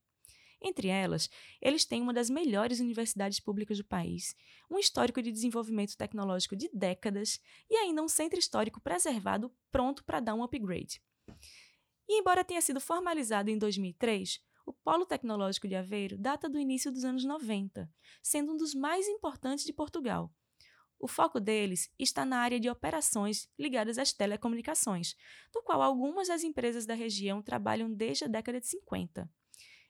Entre 0.61 0.89
elas, 0.89 1.27
eles 1.59 1.85
têm 1.85 2.03
uma 2.03 2.13
das 2.13 2.29
melhores 2.29 2.79
universidades 2.79 3.39
públicas 3.39 3.79
do 3.79 3.83
país, 3.83 4.35
um 4.69 4.77
histórico 4.77 5.23
de 5.23 5.31
desenvolvimento 5.31 5.97
tecnológico 5.97 6.55
de 6.55 6.69
décadas 6.71 7.39
e 7.67 7.75
ainda 7.77 8.03
um 8.03 8.07
centro 8.07 8.37
histórico 8.37 8.79
preservado 8.79 9.51
pronto 9.71 10.03
para 10.03 10.19
dar 10.19 10.35
um 10.35 10.43
upgrade. 10.43 11.01
E 12.07 12.19
embora 12.19 12.43
tenha 12.43 12.61
sido 12.61 12.81
formalizado 12.81 13.49
em 13.49 13.57
2003, 13.57 14.41
o 14.65 14.73
Polo 14.73 15.05
Tecnológico 15.05 15.67
de 15.67 15.75
Aveiro 15.75 16.17
data 16.17 16.49
do 16.49 16.59
início 16.59 16.91
dos 16.91 17.03
anos 17.03 17.23
90, 17.23 17.89
sendo 18.21 18.53
um 18.53 18.57
dos 18.57 18.73
mais 18.73 19.07
importantes 19.07 19.65
de 19.65 19.73
Portugal. 19.73 20.31
O 20.99 21.07
foco 21.07 21.39
deles 21.39 21.91
está 21.99 22.23
na 22.23 22.37
área 22.37 22.59
de 22.59 22.69
operações 22.69 23.49
ligadas 23.59 23.97
às 23.97 24.13
telecomunicações, 24.13 25.15
do 25.51 25.61
qual 25.61 25.81
algumas 25.81 26.29
das 26.29 26.43
empresas 26.43 26.85
da 26.85 26.93
região 26.93 27.41
trabalham 27.41 27.91
desde 27.91 28.23
a 28.23 28.27
década 28.27 28.61
de 28.61 28.67
50. 28.67 29.29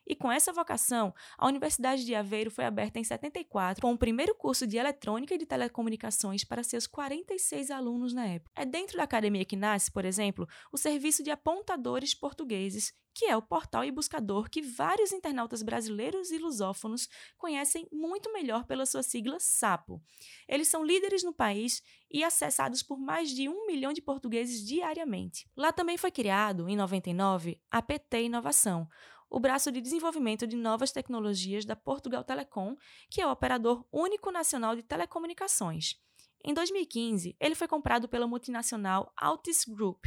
E 0.06 0.14
com 0.14 0.30
essa 0.30 0.52
vocação, 0.52 1.14
a 1.38 1.46
Universidade 1.46 2.04
de 2.04 2.14
Aveiro 2.14 2.50
foi 2.50 2.64
aberta 2.64 2.98
em 2.98 3.04
74, 3.04 3.80
com 3.80 3.92
o 3.92 3.98
primeiro 3.98 4.34
curso 4.34 4.66
de 4.66 4.76
Eletrônica 4.76 5.34
e 5.34 5.38
de 5.38 5.46
Telecomunicações 5.46 6.44
para 6.44 6.62
seus 6.62 6.86
46 6.86 7.70
alunos 7.70 8.12
na 8.12 8.26
época. 8.26 8.52
É 8.54 8.66
dentro 8.66 8.96
da 8.96 9.04
academia 9.04 9.44
que 9.44 9.56
nasce, 9.56 9.90
por 9.90 10.04
exemplo, 10.04 10.46
o 10.72 10.76
Serviço 10.76 11.22
de 11.22 11.30
Apontadores 11.30 12.14
Portugueses, 12.14 12.92
que 13.14 13.26
é 13.26 13.36
o 13.36 13.42
portal 13.42 13.84
e 13.84 13.92
buscador 13.92 14.50
que 14.50 14.60
vários 14.60 15.12
internautas 15.12 15.62
brasileiros 15.62 16.32
e 16.32 16.38
lusófonos 16.38 17.08
conhecem 17.38 17.86
muito 17.92 18.32
melhor 18.32 18.64
pela 18.64 18.84
sua 18.84 19.04
sigla 19.04 19.38
SAPO. 19.38 20.02
Eles 20.48 20.66
são 20.66 20.84
líderes 20.84 21.22
no 21.22 21.32
país 21.32 21.80
e 22.10 22.24
acessados 22.24 22.82
por 22.82 22.98
mais 22.98 23.30
de 23.30 23.48
um 23.48 23.66
milhão 23.66 23.92
de 23.92 24.02
portugueses 24.02 24.66
diariamente. 24.66 25.48
Lá 25.56 25.72
também 25.72 25.96
foi 25.96 26.10
criado, 26.10 26.68
em 26.68 26.76
99, 26.76 27.60
a 27.70 27.80
PT 27.80 28.24
Inovação, 28.24 28.88
o 29.34 29.40
braço 29.40 29.72
de 29.72 29.80
desenvolvimento 29.80 30.46
de 30.46 30.54
novas 30.54 30.92
tecnologias 30.92 31.64
da 31.64 31.74
Portugal 31.74 32.22
Telecom, 32.22 32.76
que 33.10 33.20
é 33.20 33.26
o 33.26 33.32
operador 33.32 33.84
único 33.90 34.30
nacional 34.30 34.76
de 34.76 34.82
telecomunicações. 34.84 35.96
Em 36.44 36.54
2015, 36.54 37.36
ele 37.40 37.56
foi 37.56 37.66
comprado 37.66 38.08
pela 38.08 38.28
multinacional 38.28 39.12
Altis 39.16 39.64
Group, 39.64 40.04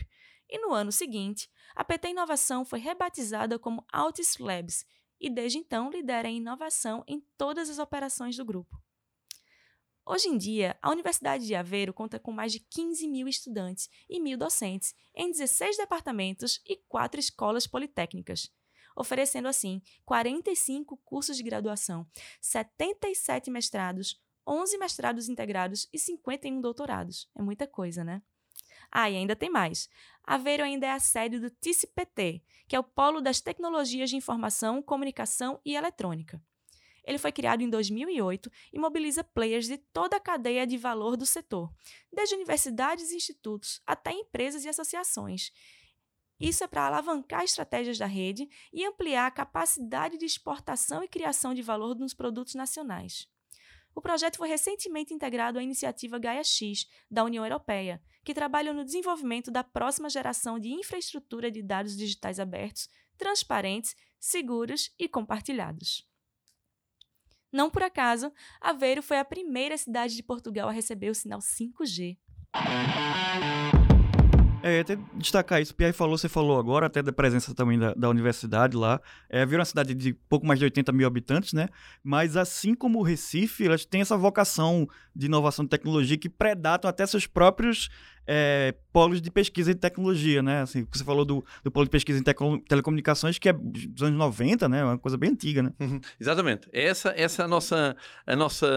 e 0.49 0.57
no 0.59 0.73
ano 0.73 0.93
seguinte, 0.93 1.49
a 1.75 1.83
PT 1.83 2.11
Inovação 2.11 2.63
foi 2.63 2.79
rebatizada 2.79 3.59
como 3.59 3.85
Altis 3.91 4.37
Labs 4.37 4.85
e 5.19 5.29
desde 5.29 5.57
então 5.57 5.89
lidera 5.89 6.29
a 6.29 6.31
inovação 6.31 7.03
em 7.05 7.19
todas 7.37 7.69
as 7.69 7.79
operações 7.79 8.37
do 8.37 8.45
grupo. 8.45 8.81
Hoje 10.05 10.29
em 10.29 10.37
dia, 10.37 10.79
a 10.81 10.89
Universidade 10.89 11.45
de 11.45 11.53
Aveiro 11.53 11.93
conta 11.93 12.17
com 12.17 12.31
mais 12.31 12.53
de 12.53 12.61
15 12.61 13.05
mil 13.09 13.27
estudantes 13.27 13.89
e 14.09 14.21
mil 14.21 14.37
docentes 14.37 14.95
em 15.13 15.29
16 15.29 15.75
departamentos 15.75 16.61
e 16.65 16.77
quatro 16.87 17.19
escolas 17.19 17.67
politécnicas, 17.67 18.49
oferecendo 18.97 19.47
assim 19.47 19.81
45 20.03 20.97
cursos 20.97 21.37
de 21.37 21.43
graduação, 21.43 22.05
77 22.41 23.51
mestrados, 23.51 24.19
11 24.45 24.77
mestrados 24.77 25.29
integrados 25.29 25.87
e 25.93 25.99
51 25.99 26.59
doutorados. 26.59 27.29
É 27.35 27.41
muita 27.41 27.67
coisa, 27.67 28.03
né? 28.03 28.21
Ah, 28.91 29.09
e 29.09 29.15
ainda 29.15 29.35
tem 29.35 29.49
mais. 29.49 29.89
Aveiro 30.23 30.63
ainda 30.63 30.87
é 30.87 30.91
a 30.91 30.99
sede 30.99 31.39
do 31.39 31.49
TICPT, 31.49 32.41
que 32.67 32.75
é 32.75 32.79
o 32.79 32.83
Polo 32.83 33.21
das 33.21 33.41
Tecnologias 33.41 34.09
de 34.09 34.15
Informação, 34.15 34.81
Comunicação 34.81 35.59
e 35.63 35.75
Eletrônica. 35.75 36.41
Ele 37.07 37.17
foi 37.17 37.31
criado 37.31 37.61
em 37.61 37.69
2008 37.69 38.51
e 38.73 38.79
mobiliza 38.79 39.23
players 39.23 39.67
de 39.67 39.77
toda 39.77 40.17
a 40.17 40.19
cadeia 40.19 40.67
de 40.67 40.77
valor 40.77 41.15
do 41.15 41.25
setor, 41.25 41.71
desde 42.11 42.35
universidades 42.35 43.11
e 43.11 43.15
institutos 43.15 43.81
até 43.87 44.11
empresas 44.11 44.65
e 44.65 44.69
associações. 44.69 45.51
Isso 46.39 46.63
é 46.63 46.67
para 46.67 46.85
alavancar 46.85 47.43
estratégias 47.43 47.97
da 47.97 48.05
rede 48.05 48.47
e 48.71 48.85
ampliar 48.85 49.25
a 49.25 49.31
capacidade 49.31 50.17
de 50.17 50.25
exportação 50.25 51.03
e 51.03 51.07
criação 51.07 51.53
de 51.53 51.61
valor 51.61 51.95
nos 51.95 52.13
produtos 52.13 52.53
nacionais. 52.53 53.27
O 53.95 54.01
projeto 54.01 54.37
foi 54.37 54.47
recentemente 54.47 55.11
integrado 55.11 55.57
à 55.57 55.63
iniciativa 55.63 56.19
Gaia 56.19 56.43
X, 56.43 56.85
da 57.09 57.23
União 57.23 57.43
Europeia, 57.43 57.99
que 58.23 58.33
trabalha 58.33 58.71
no 58.71 58.85
desenvolvimento 58.85 59.49
da 59.49 59.63
próxima 59.63 60.07
geração 60.07 60.59
de 60.59 60.69
infraestrutura 60.69 61.49
de 61.49 61.63
dados 61.63 61.97
digitais 61.97 62.39
abertos, 62.39 62.87
transparentes, 63.17 63.95
seguros 64.19 64.93
e 64.99 65.09
compartilhados. 65.09 66.07
Não 67.51 67.71
por 67.71 67.81
acaso, 67.81 68.31
Aveiro 68.61 69.01
foi 69.01 69.17
a 69.17 69.25
primeira 69.25 69.75
cidade 69.77 70.15
de 70.15 70.21
Portugal 70.21 70.69
a 70.69 70.71
receber 70.71 71.09
o 71.09 71.15
sinal 71.15 71.39
5G. 71.39 72.17
É, 74.63 74.79
até 74.79 74.97
destacar 75.15 75.61
isso, 75.61 75.73
o 75.73 75.75
Pierre 75.75 75.93
falou, 75.93 76.17
você 76.17 76.27
falou 76.27 76.59
agora, 76.59 76.87
até 76.87 77.01
da 77.01 77.11
presença 77.11 77.53
também 77.53 77.77
da, 77.77 77.93
da 77.93 78.09
universidade 78.09 78.75
lá. 78.75 78.99
É, 79.29 79.41
é 79.41 79.45
uma 79.45 79.65
cidade 79.65 79.93
de 79.93 80.13
pouco 80.13 80.45
mais 80.45 80.59
de 80.59 80.65
80 80.65 80.91
mil 80.91 81.07
habitantes, 81.07 81.53
né? 81.53 81.69
Mas 82.03 82.35
assim 82.35 82.73
como 82.73 82.99
o 82.99 83.03
Recife, 83.03 83.65
elas 83.65 83.85
têm 83.85 84.01
essa 84.01 84.17
vocação 84.17 84.87
de 85.15 85.27
inovação 85.27 85.65
e 85.65 85.67
tecnologia 85.67 86.17
que 86.17 86.29
predatam 86.29 86.89
até 86.89 87.05
seus 87.05 87.27
próprios 87.27 87.89
é, 88.27 88.75
polos 88.91 89.21
de 89.21 89.31
pesquisa 89.31 89.71
em 89.71 89.75
tecnologia, 89.75 90.43
né? 90.43 90.61
Assim, 90.61 90.85
você 90.91 91.03
falou 91.03 91.23
do, 91.23 91.45
do 91.63 91.71
polo 91.71 91.85
de 91.85 91.89
pesquisa 91.89 92.19
em 92.19 92.23
telecomunicações, 92.61 93.39
que 93.39 93.47
é 93.47 93.53
dos 93.53 94.03
anos 94.03 94.17
90, 94.17 94.67
né? 94.67 94.83
Uma 94.83 94.97
coisa 94.97 95.17
bem 95.17 95.29
antiga, 95.29 95.63
né? 95.63 95.71
Uhum, 95.79 96.01
exatamente. 96.19 96.67
Essa, 96.73 97.13
essa 97.15 97.43
é 97.43 97.45
a 97.45 97.47
nossa, 97.47 97.95
a 98.25 98.35
nossa 98.35 98.67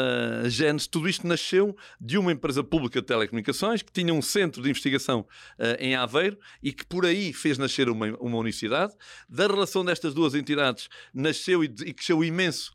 gênese. 0.47 0.89
Tudo 0.89 1.09
isto 1.09 1.27
nasceu 1.27 1.77
de 2.01 2.17
uma 2.17 2.31
empresa 2.31 2.63
pública 2.63 3.01
de 3.01 3.07
telecomunicações 3.07 3.83
que 3.83 3.91
tinha 3.91 4.15
um 4.15 4.23
centro 4.23 4.63
de 4.63 4.69
investigação 4.69 5.21
uh, 5.59 5.77
em 5.81 5.97
Aveiro 5.97 6.39
e 6.63 6.73
que 6.73 6.85
por 6.85 7.05
aí 7.05 7.33
fez 7.33 7.59
nascer 7.59 7.89
uma, 7.89 8.07
uma 8.21 8.37
universidade. 8.37 8.93
Da 9.29 9.47
relação 9.47 9.85
destas 9.85 10.15
duas 10.15 10.35
entidades 10.35 10.89
nasceu 11.13 11.65
e, 11.65 11.67
e 11.87 11.93
cresceu 11.93 12.23
imenso 12.23 12.73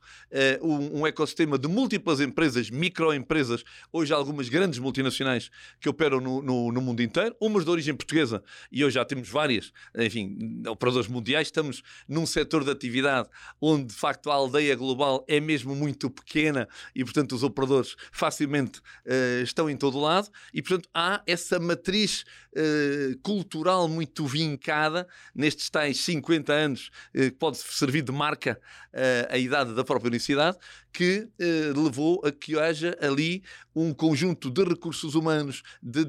uh, 0.61 0.67
um, 0.67 1.01
um 1.01 1.07
ecossistema 1.07 1.57
de 1.57 1.67
múltiplas 1.67 2.19
empresas, 2.19 2.69
microempresas, 2.69 3.63
hoje 3.93 4.13
algumas 4.13 4.49
grandes 4.49 4.79
multinacionais 4.79 5.49
que 5.79 5.87
operam 5.87 6.19
no, 6.19 6.41
no 6.41 6.64
no, 6.71 6.81
mundo 6.81 7.01
inteiro, 7.01 7.35
umas 7.39 7.63
de 7.63 7.71
origem 7.71 7.95
portuguesa, 7.95 8.43
e 8.71 8.83
hoje 8.83 8.95
já 8.95 9.05
temos 9.05 9.29
várias, 9.29 9.71
enfim, 9.97 10.61
operadores 10.67 11.07
mundiais. 11.07 11.47
Estamos 11.47 11.81
num 12.07 12.25
setor 12.25 12.63
de 12.63 12.71
atividade 12.71 13.29
onde, 13.61 13.85
de 13.85 13.93
facto, 13.93 14.29
a 14.29 14.33
aldeia 14.33 14.75
global 14.75 15.23
é 15.27 15.39
mesmo 15.39 15.75
muito 15.75 16.09
pequena 16.09 16.67
e, 16.95 17.03
portanto, 17.03 17.33
os 17.33 17.43
operadores 17.43 17.95
facilmente 18.11 18.79
uh, 18.79 19.43
estão 19.43 19.69
em 19.69 19.77
todo 19.77 19.99
lado, 19.99 20.29
e, 20.53 20.61
portanto, 20.61 20.89
há 20.93 21.21
essa 21.25 21.59
matriz 21.59 22.23
uh, 22.55 23.17
cultural 23.21 23.87
muito 23.87 24.25
vincada 24.25 25.07
nestes 25.33 25.69
tais 25.69 25.97
50 25.99 26.53
anos, 26.53 26.89
uh, 27.15 27.19
que 27.19 27.31
pode 27.31 27.57
servir 27.57 28.01
de 28.01 28.11
marca 28.11 28.59
a 29.29 29.37
idade 29.37 29.73
da 29.73 29.83
própria 29.83 30.07
universidade, 30.07 30.57
que 30.93 31.27
levou 31.75 32.21
a 32.25 32.31
que 32.31 32.57
haja 32.57 32.97
ali 33.01 33.43
um 33.75 33.93
conjunto 33.93 34.49
de 34.49 34.63
recursos 34.63 35.15
humanos, 35.15 35.63
de 35.83 36.05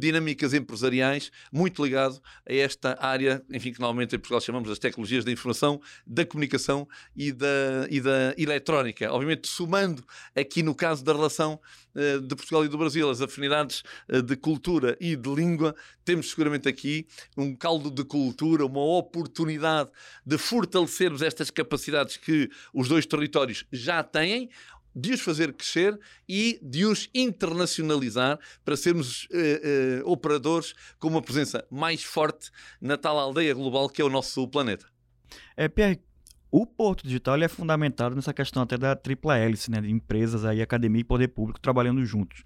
dinâmicas 0.47 0.55
empresariais, 0.55 1.31
muito 1.53 1.85
ligado 1.85 2.21
a 2.49 2.53
esta 2.53 2.97
área, 3.01 3.43
enfim, 3.51 3.73
que 3.73 3.81
normalmente 3.81 4.15
em 4.15 4.19
Portugal 4.19 4.41
chamamos 4.41 4.69
das 4.69 4.79
tecnologias 4.79 5.25
da 5.25 5.33
informação, 5.33 5.81
da 6.07 6.25
comunicação 6.25 6.89
e 7.17 7.33
da, 7.33 7.87
e 7.89 8.01
da 8.01 8.35
eletrónica. 8.37 9.13
Obviamente, 9.13 9.49
somando 9.49 10.05
aqui 10.35 10.63
no 10.63 10.75
caso 10.75 11.05
da 11.05 11.13
relação 11.13 11.61
uh, 11.95 12.21
de 12.21 12.35
Portugal 12.35 12.65
e 12.65 12.69
do 12.69 12.79
Brasil, 12.79 13.09
as 13.11 13.21
afinidades 13.21 13.83
uh, 14.09 14.23
de 14.23 14.37
cultura 14.37 14.97
e 15.01 15.17
de 15.17 15.35
língua, 15.35 15.75
temos 16.05 16.31
seguramente 16.31 16.69
aqui 16.69 17.07
um 17.37 17.55
caldo 17.55 17.91
de 17.91 18.05
cultura, 18.05 18.65
uma 18.65 18.85
oportunidade 18.85 19.91
de 20.25 20.39
fortalecermos 20.39 21.23
estas 21.23 21.51
capacidades 21.51 22.17
que 22.17 22.49
os 22.73 22.89
dois 22.89 23.07
territórios 23.07 23.65
já 23.73 24.03
têm, 24.03 24.49
de 24.97 25.13
os 25.13 25.21
fazer 25.21 25.53
crescer 25.53 26.01
e 26.27 26.59
de 26.63 26.87
os 26.87 27.11
internacionalizar 27.15 28.39
para 28.65 28.77
sermos 28.77 29.25
uh, 29.25 30.07
uh, 30.07 30.11
operadores 30.11 30.75
com 30.99 31.09
uma 31.09 31.21
presença 31.21 31.67
mais 31.71 32.03
forte 32.03 32.51
na 32.81 32.97
tal 32.97 33.19
aldeia 33.19 33.53
global 33.53 33.91
que 33.91 34.01
é 34.01 34.05
o 34.05 34.09
nosso 34.09 34.49
planeta. 34.49 34.87
É, 35.55 35.69
Pierre, 35.69 36.01
o 36.51 36.65
Porto 36.65 37.05
Digital 37.05 37.37
é 37.43 37.49
fundamentado 37.49 38.17
nessa 38.17 38.33
questão 38.33 38.63
até 38.63 38.79
da 38.79 38.97
tripla 38.97 39.37
hélice, 39.37 39.71
né, 39.71 39.83
de 39.83 39.91
empresas, 39.91 40.45
aí, 40.47 40.63
academia 40.63 41.03
e 41.03 41.05
poder 41.05 41.29
público 41.29 41.61
trabalhando 41.61 42.03
juntos. 42.07 42.45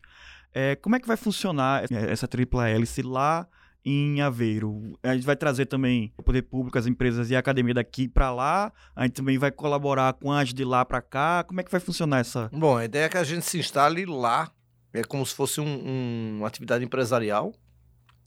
É, 0.52 0.74
como 0.74 0.96
é 0.96 1.00
que 1.00 1.06
vai 1.06 1.16
funcionar 1.16 1.84
essa 1.92 2.26
tripla 2.26 2.68
hélice 2.68 3.02
lá 3.02 3.46
em 3.84 4.20
Aveiro. 4.20 4.98
A 5.02 5.14
gente 5.14 5.26
vai 5.26 5.36
trazer 5.36 5.66
também 5.66 6.12
o 6.16 6.22
poder 6.22 6.42
público, 6.42 6.78
as 6.78 6.86
empresas 6.86 7.30
e 7.30 7.36
a 7.36 7.38
academia 7.38 7.74
daqui 7.74 8.08
para 8.08 8.32
lá. 8.32 8.72
A 8.94 9.04
gente 9.04 9.14
também 9.14 9.38
vai 9.38 9.50
colaborar 9.50 10.12
com 10.14 10.32
as 10.32 10.52
de 10.52 10.64
lá 10.64 10.84
para 10.84 11.00
cá. 11.00 11.44
Como 11.44 11.60
é 11.60 11.64
que 11.64 11.70
vai 11.70 11.80
funcionar 11.80 12.18
essa? 12.18 12.50
Bom, 12.52 12.76
a 12.76 12.84
ideia 12.84 13.04
é 13.04 13.08
que 13.08 13.18
a 13.18 13.24
gente 13.24 13.44
se 13.44 13.58
instale 13.58 14.04
lá. 14.06 14.50
É 14.92 15.04
como 15.04 15.24
se 15.24 15.34
fosse 15.34 15.60
um, 15.60 15.66
um, 15.66 16.36
uma 16.38 16.48
atividade 16.48 16.84
empresarial, 16.84 17.52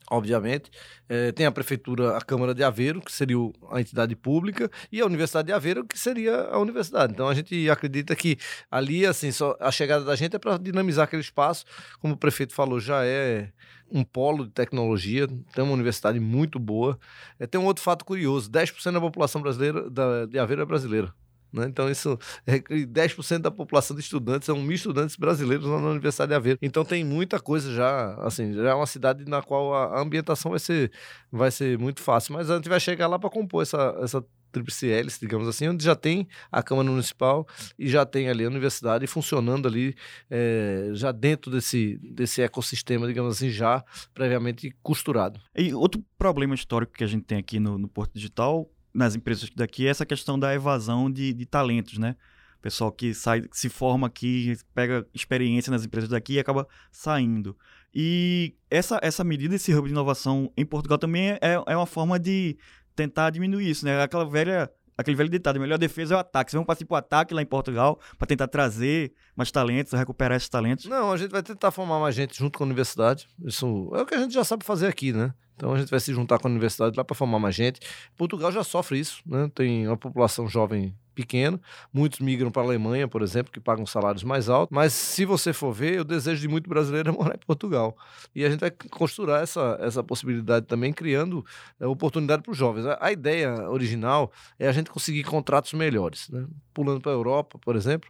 obviamente. 0.10 0.69
É, 1.07 1.31
tem 1.31 1.45
a 1.45 1.51
prefeitura, 1.51 2.17
a 2.17 2.22
Câmara 2.22 2.53
de 2.53 2.63
Aveiro, 2.63 3.01
que 3.01 3.12
seria 3.12 3.38
a 3.72 3.81
entidade 3.81 4.15
pública, 4.15 4.69
e 4.91 5.01
a 5.01 5.05
Universidade 5.05 5.48
de 5.48 5.53
Aveiro, 5.53 5.86
que 5.86 5.98
seria 5.98 6.43
a 6.43 6.57
universidade. 6.60 7.13
Então 7.13 7.27
a 7.27 7.33
gente 7.33 7.69
acredita 7.69 8.15
que 8.15 8.38
ali, 8.69 9.05
assim, 9.05 9.31
só 9.31 9.55
a 9.60 9.72
chegada 9.72 10.05
da 10.05 10.15
gente 10.15 10.36
é 10.36 10.39
para 10.39 10.57
dinamizar 10.57 11.05
aquele 11.05 11.22
espaço, 11.22 11.65
como 12.00 12.13
o 12.13 12.17
prefeito 12.17 12.53
falou, 12.53 12.79
já 12.79 13.05
é 13.05 13.50
um 13.91 14.03
polo 14.03 14.45
de 14.45 14.51
tecnologia, 14.51 15.27
tem 15.27 15.63
uma 15.63 15.74
universidade 15.74 16.19
muito 16.19 16.57
boa. 16.57 17.00
É, 17.39 17.45
tem 17.45 17.62
um 17.62 17.65
outro 17.65 17.83
fato 17.83 18.03
curioso: 18.03 18.50
10% 18.50 18.91
da 18.91 19.01
população 19.01 19.41
brasileira 19.41 19.89
da, 19.89 20.25
de 20.25 20.39
Aveiro 20.39 20.63
é 20.63 20.65
brasileira. 20.65 21.13
Né? 21.53 21.67
Então, 21.67 21.89
isso 21.89 22.17
é 22.48 22.60
10% 22.60 23.39
da 23.39 23.51
população 23.51 23.95
de 23.95 24.01
estudantes 24.01 24.48
são 24.48 24.60
mil 24.60 24.75
estudantes 24.75 25.15
brasileiros 25.15 25.65
lá 25.65 25.79
na 25.79 25.89
Universidade 25.89 26.29
de 26.29 26.36
Aveiro. 26.36 26.60
Então, 26.62 26.83
tem 26.83 27.03
muita 27.03 27.39
coisa 27.39 27.72
já, 27.72 28.15
assim, 28.15 28.53
já 28.53 28.72
é 28.72 28.74
uma 28.74 28.88
cidade 28.88 29.25
na 29.25 29.41
qual 29.41 29.74
a 29.74 30.01
ambientação 30.01 30.51
vai 30.51 30.60
ser, 30.60 30.91
vai 31.31 31.51
ser 31.51 31.77
muito 31.77 32.01
fácil. 32.01 32.33
Mas 32.33 32.50
a 32.50 32.55
gente 32.55 32.69
vai 32.69 32.79
chegar 32.79 33.07
lá 33.07 33.19
para 33.19 33.29
compor 33.29 33.62
essa, 33.62 33.95
essa 34.01 34.25
tríplice 34.53 34.89
hélice, 34.89 35.19
digamos 35.19 35.48
assim, 35.48 35.67
onde 35.67 35.83
já 35.83 35.95
tem 35.95 36.27
a 36.51 36.62
Câmara 36.62 36.89
Municipal 36.89 37.45
e 37.77 37.89
já 37.89 38.05
tem 38.05 38.29
ali 38.29 38.45
a 38.45 38.48
universidade 38.48 39.05
funcionando 39.07 39.67
ali, 39.67 39.95
é, 40.29 40.91
já 40.93 41.12
dentro 41.12 41.51
desse, 41.51 42.00
desse 42.01 42.41
ecossistema, 42.41 43.07
digamos 43.07 43.36
assim, 43.36 43.50
já 43.50 43.83
previamente 44.13 44.74
costurado. 44.81 45.41
E 45.55 45.74
outro 45.74 46.05
problema 46.17 46.53
histórico 46.53 46.93
que 46.93 47.03
a 47.03 47.07
gente 47.07 47.25
tem 47.25 47.39
aqui 47.39 47.60
no, 47.60 47.77
no 47.77 47.88
Porto 47.88 48.13
Digital, 48.13 48.69
nas 48.93 49.15
empresas 49.15 49.50
daqui, 49.55 49.88
é 49.88 49.89
essa 49.89 50.05
questão 50.05 50.38
da 50.38 50.53
evasão 50.53 51.12
de, 51.12 51.33
de 51.33 51.45
talentos, 51.45 51.97
né? 51.97 52.15
pessoal 52.63 52.93
que 52.93 53.13
sai, 53.13 53.43
se 53.51 53.67
forma 53.67 54.07
aqui, 54.07 54.55
pega 54.73 55.05
experiência 55.13 55.69
nas 55.69 55.83
empresas 55.83 56.09
daqui 56.09 56.35
e 56.35 56.39
acaba 56.39 56.65
saindo. 56.89 57.57
E 57.93 58.55
essa, 58.71 59.00
essa 59.03 59.21
medida, 59.21 59.53
esse 59.53 59.75
hub 59.75 59.85
de 59.85 59.91
inovação 59.91 60.50
em 60.55 60.65
Portugal 60.65 60.97
também 60.97 61.31
é, 61.31 61.62
é 61.67 61.75
uma 61.75 61.85
forma 61.85 62.17
de 62.17 62.57
tentar 62.95 63.31
diminuir 63.31 63.69
isso, 63.69 63.83
né? 63.83 64.01
Aquela 64.01 64.25
velha 64.25 64.71
aquele 64.97 65.15
velho 65.15 65.29
ditado, 65.29 65.59
melhor 65.59 65.77
defesa 65.77 66.15
é 66.15 66.17
o 66.17 66.19
ataque. 66.19 66.51
Vocês 66.51 66.57
vão 66.57 66.65
partir 66.65 66.85
para 66.85 66.95
o 66.95 66.97
ataque 66.97 67.33
lá 67.33 67.41
em 67.41 67.45
Portugal 67.45 68.00
para 68.17 68.27
tentar 68.27 68.47
trazer 68.47 69.13
mais 69.35 69.51
talentos, 69.51 69.93
recuperar 69.93 70.38
esses 70.38 70.50
talentos? 70.50 70.85
Não, 70.85 71.12
a 71.12 71.17
gente 71.17 71.31
vai 71.31 71.43
tentar 71.43 71.71
formar 71.71 72.00
mais 72.00 72.15
gente 72.15 72.38
junto 72.38 72.57
com 72.57 72.63
a 72.63 72.67
universidade. 72.67 73.27
Isso 73.43 73.91
é 73.93 74.01
o 74.01 74.05
que 74.05 74.15
a 74.15 74.19
gente 74.19 74.33
já 74.33 74.43
sabe 74.43 74.65
fazer 74.65 74.88
aqui, 74.88 75.12
né? 75.13 75.33
Então 75.55 75.73
a 75.73 75.77
gente 75.77 75.89
vai 75.89 76.00
se 76.00 76.13
juntar 76.13 76.39
com 76.39 76.47
a 76.47 76.51
universidade 76.51 76.97
lá 76.97 77.03
para 77.03 77.15
formar 77.15 77.39
mais 77.39 77.55
gente. 77.55 77.79
Portugal 78.17 78.51
já 78.51 78.63
sofre 78.63 79.00
isso, 79.00 79.21
né? 79.25 79.50
Tem 79.53 79.88
uma 79.88 79.97
população 79.97 80.47
jovem 80.47 80.95
pequena, 81.13 81.60
muitos 81.93 82.20
migram 82.20 82.51
para 82.51 82.62
a 82.62 82.65
Alemanha, 82.65 83.08
por 83.08 83.22
exemplo, 83.22 83.51
que 83.51 83.60
pagam 83.60 83.86
salários 83.86 84.24
mais 84.24 84.50
altos. 84.50 84.75
Mas 84.75 84.93
se 84.93 85.25
você 85.25 85.53
for 85.53 85.74
ver, 85.74 86.01
o 86.01 86.03
desejo 86.03 86.41
de 86.41 86.48
muito 86.48 86.70
brasileiro 86.70 87.10
é 87.10 87.12
morar 87.12 87.36
em 87.36 87.46
Portugal. 87.46 87.96
E 88.36 88.43
a 88.43 88.50
gente 88.50 88.60
vai 88.60 88.72
costurar 88.72 89.41
essa, 89.41 89.77
essa 89.82 90.03
possibilidade 90.03 90.65
também, 90.65 90.91
criando 90.91 91.46
é, 91.79 91.88
oportunidade 91.88 92.41
para 92.41 92.51
os 92.51 92.58
jovens. 92.58 92.86
A, 92.86 92.98
a, 93.00 93.12
ideia 93.12 93.70
original 93.70 94.32
é 94.60 94.67
a 94.67 94.72
gente 94.72 94.89
conseguir 94.89 95.24
contratos 95.24 95.74
melhores, 95.74 96.29
né? 96.29 96.46
pulando 96.74 97.01
para 97.01 97.12
a 97.12 97.15
Europa, 97.15 97.58
por 97.60 97.75
exemplo 97.75 98.10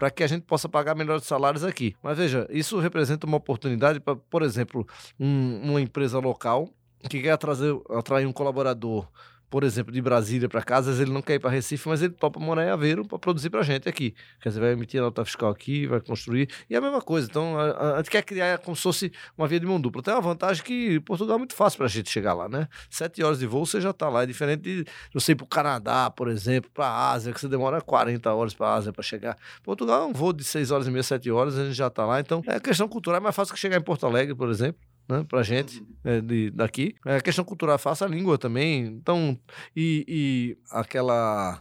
para 0.00 0.10
que 0.10 0.24
a 0.24 0.26
gente 0.26 0.44
possa 0.44 0.66
pagar 0.66 0.96
melhores 0.96 1.24
salários 1.24 1.62
aqui. 1.62 1.94
Mas 2.02 2.16
veja, 2.16 2.46
isso 2.48 2.78
representa 2.78 3.26
uma 3.26 3.36
oportunidade 3.36 4.00
para, 4.00 4.16
por 4.16 4.40
exemplo, 4.40 4.88
um, 5.20 5.60
uma 5.62 5.78
empresa 5.78 6.18
local 6.18 6.70
que 7.06 7.20
quer 7.20 7.32
atrair 7.32 8.26
um 8.26 8.32
colaborador 8.32 9.06
por 9.50 9.64
exemplo, 9.64 9.92
de 9.92 10.00
Brasília 10.00 10.48
para 10.48 10.62
casa, 10.62 10.90
às 10.90 10.96
vezes 10.96 11.00
ele 11.00 11.12
não 11.12 11.20
quer 11.20 11.34
ir 11.34 11.38
para 11.40 11.50
Recife, 11.50 11.88
mas 11.88 12.00
ele 12.00 12.14
topa 12.14 12.38
morar 12.38 12.64
em 12.64 12.70
Aveiro 12.70 13.04
para 13.04 13.18
produzir 13.18 13.50
para 13.50 13.60
a 13.60 13.62
gente 13.64 13.88
aqui. 13.88 14.14
Quer 14.40 14.50
dizer, 14.50 14.60
vai 14.60 14.72
emitir 14.72 15.00
a 15.00 15.02
nota 15.02 15.24
fiscal 15.24 15.50
aqui, 15.50 15.88
vai 15.88 16.00
construir, 16.00 16.48
e 16.70 16.74
é 16.74 16.78
a 16.78 16.80
mesma 16.80 17.02
coisa. 17.02 17.26
Então, 17.28 17.58
a, 17.58 17.94
a 17.94 17.96
gente 17.96 18.10
quer 18.10 18.22
criar 18.22 18.58
como 18.58 18.76
se 18.76 18.82
fosse 18.82 19.12
uma 19.36 19.48
via 19.48 19.58
de 19.58 19.66
mão 19.66 19.80
dupla. 19.80 20.02
Tem 20.02 20.14
uma 20.14 20.20
vantagem 20.20 20.62
que 20.62 21.00
Portugal 21.00 21.34
é 21.34 21.38
muito 21.38 21.54
fácil 21.54 21.78
para 21.78 21.86
a 21.86 21.90
gente 21.90 22.08
chegar 22.08 22.32
lá, 22.32 22.48
né? 22.48 22.68
Sete 22.88 23.22
horas 23.24 23.40
de 23.40 23.46
voo 23.46 23.66
você 23.66 23.80
já 23.80 23.90
está 23.90 24.08
lá. 24.08 24.22
É 24.22 24.26
diferente 24.26 24.62
de 24.62 24.84
você 25.12 25.32
ir 25.32 25.34
para 25.34 25.44
o 25.44 25.48
Canadá, 25.48 26.10
por 26.10 26.28
exemplo, 26.28 26.70
para 26.72 26.86
a 26.86 27.10
Ásia, 27.10 27.32
que 27.32 27.40
você 27.40 27.48
demora 27.48 27.80
40 27.80 28.32
horas 28.32 28.54
para 28.54 28.68
a 28.68 28.74
Ásia 28.76 28.92
para 28.92 29.02
chegar. 29.02 29.36
Portugal 29.64 30.04
é 30.04 30.06
um 30.06 30.12
voo 30.12 30.32
de 30.32 30.44
seis 30.44 30.70
horas 30.70 30.86
e 30.86 30.90
meia, 30.92 31.02
sete 31.02 31.28
horas, 31.28 31.58
a 31.58 31.64
gente 31.64 31.74
já 31.74 31.88
está 31.88 32.06
lá. 32.06 32.20
Então, 32.20 32.40
é 32.46 32.60
questão 32.60 32.88
cultural, 32.88 33.18
é 33.18 33.20
mais 33.20 33.34
fácil 33.34 33.52
que 33.52 33.60
chegar 33.60 33.76
em 33.76 33.82
Porto 33.82 34.06
Alegre, 34.06 34.34
por 34.34 34.48
exemplo 34.48 34.89
né, 35.10 35.26
pra 35.28 35.42
gente 35.42 35.84
é, 36.04 36.20
de, 36.20 36.50
daqui. 36.50 36.94
É, 37.04 37.16
a 37.16 37.20
questão 37.20 37.44
cultural 37.44 37.78
faça 37.78 38.04
a 38.04 38.08
língua 38.08 38.38
também. 38.38 38.86
Então, 38.86 39.36
e, 39.74 40.04
e 40.08 40.58
aquela 40.70 41.60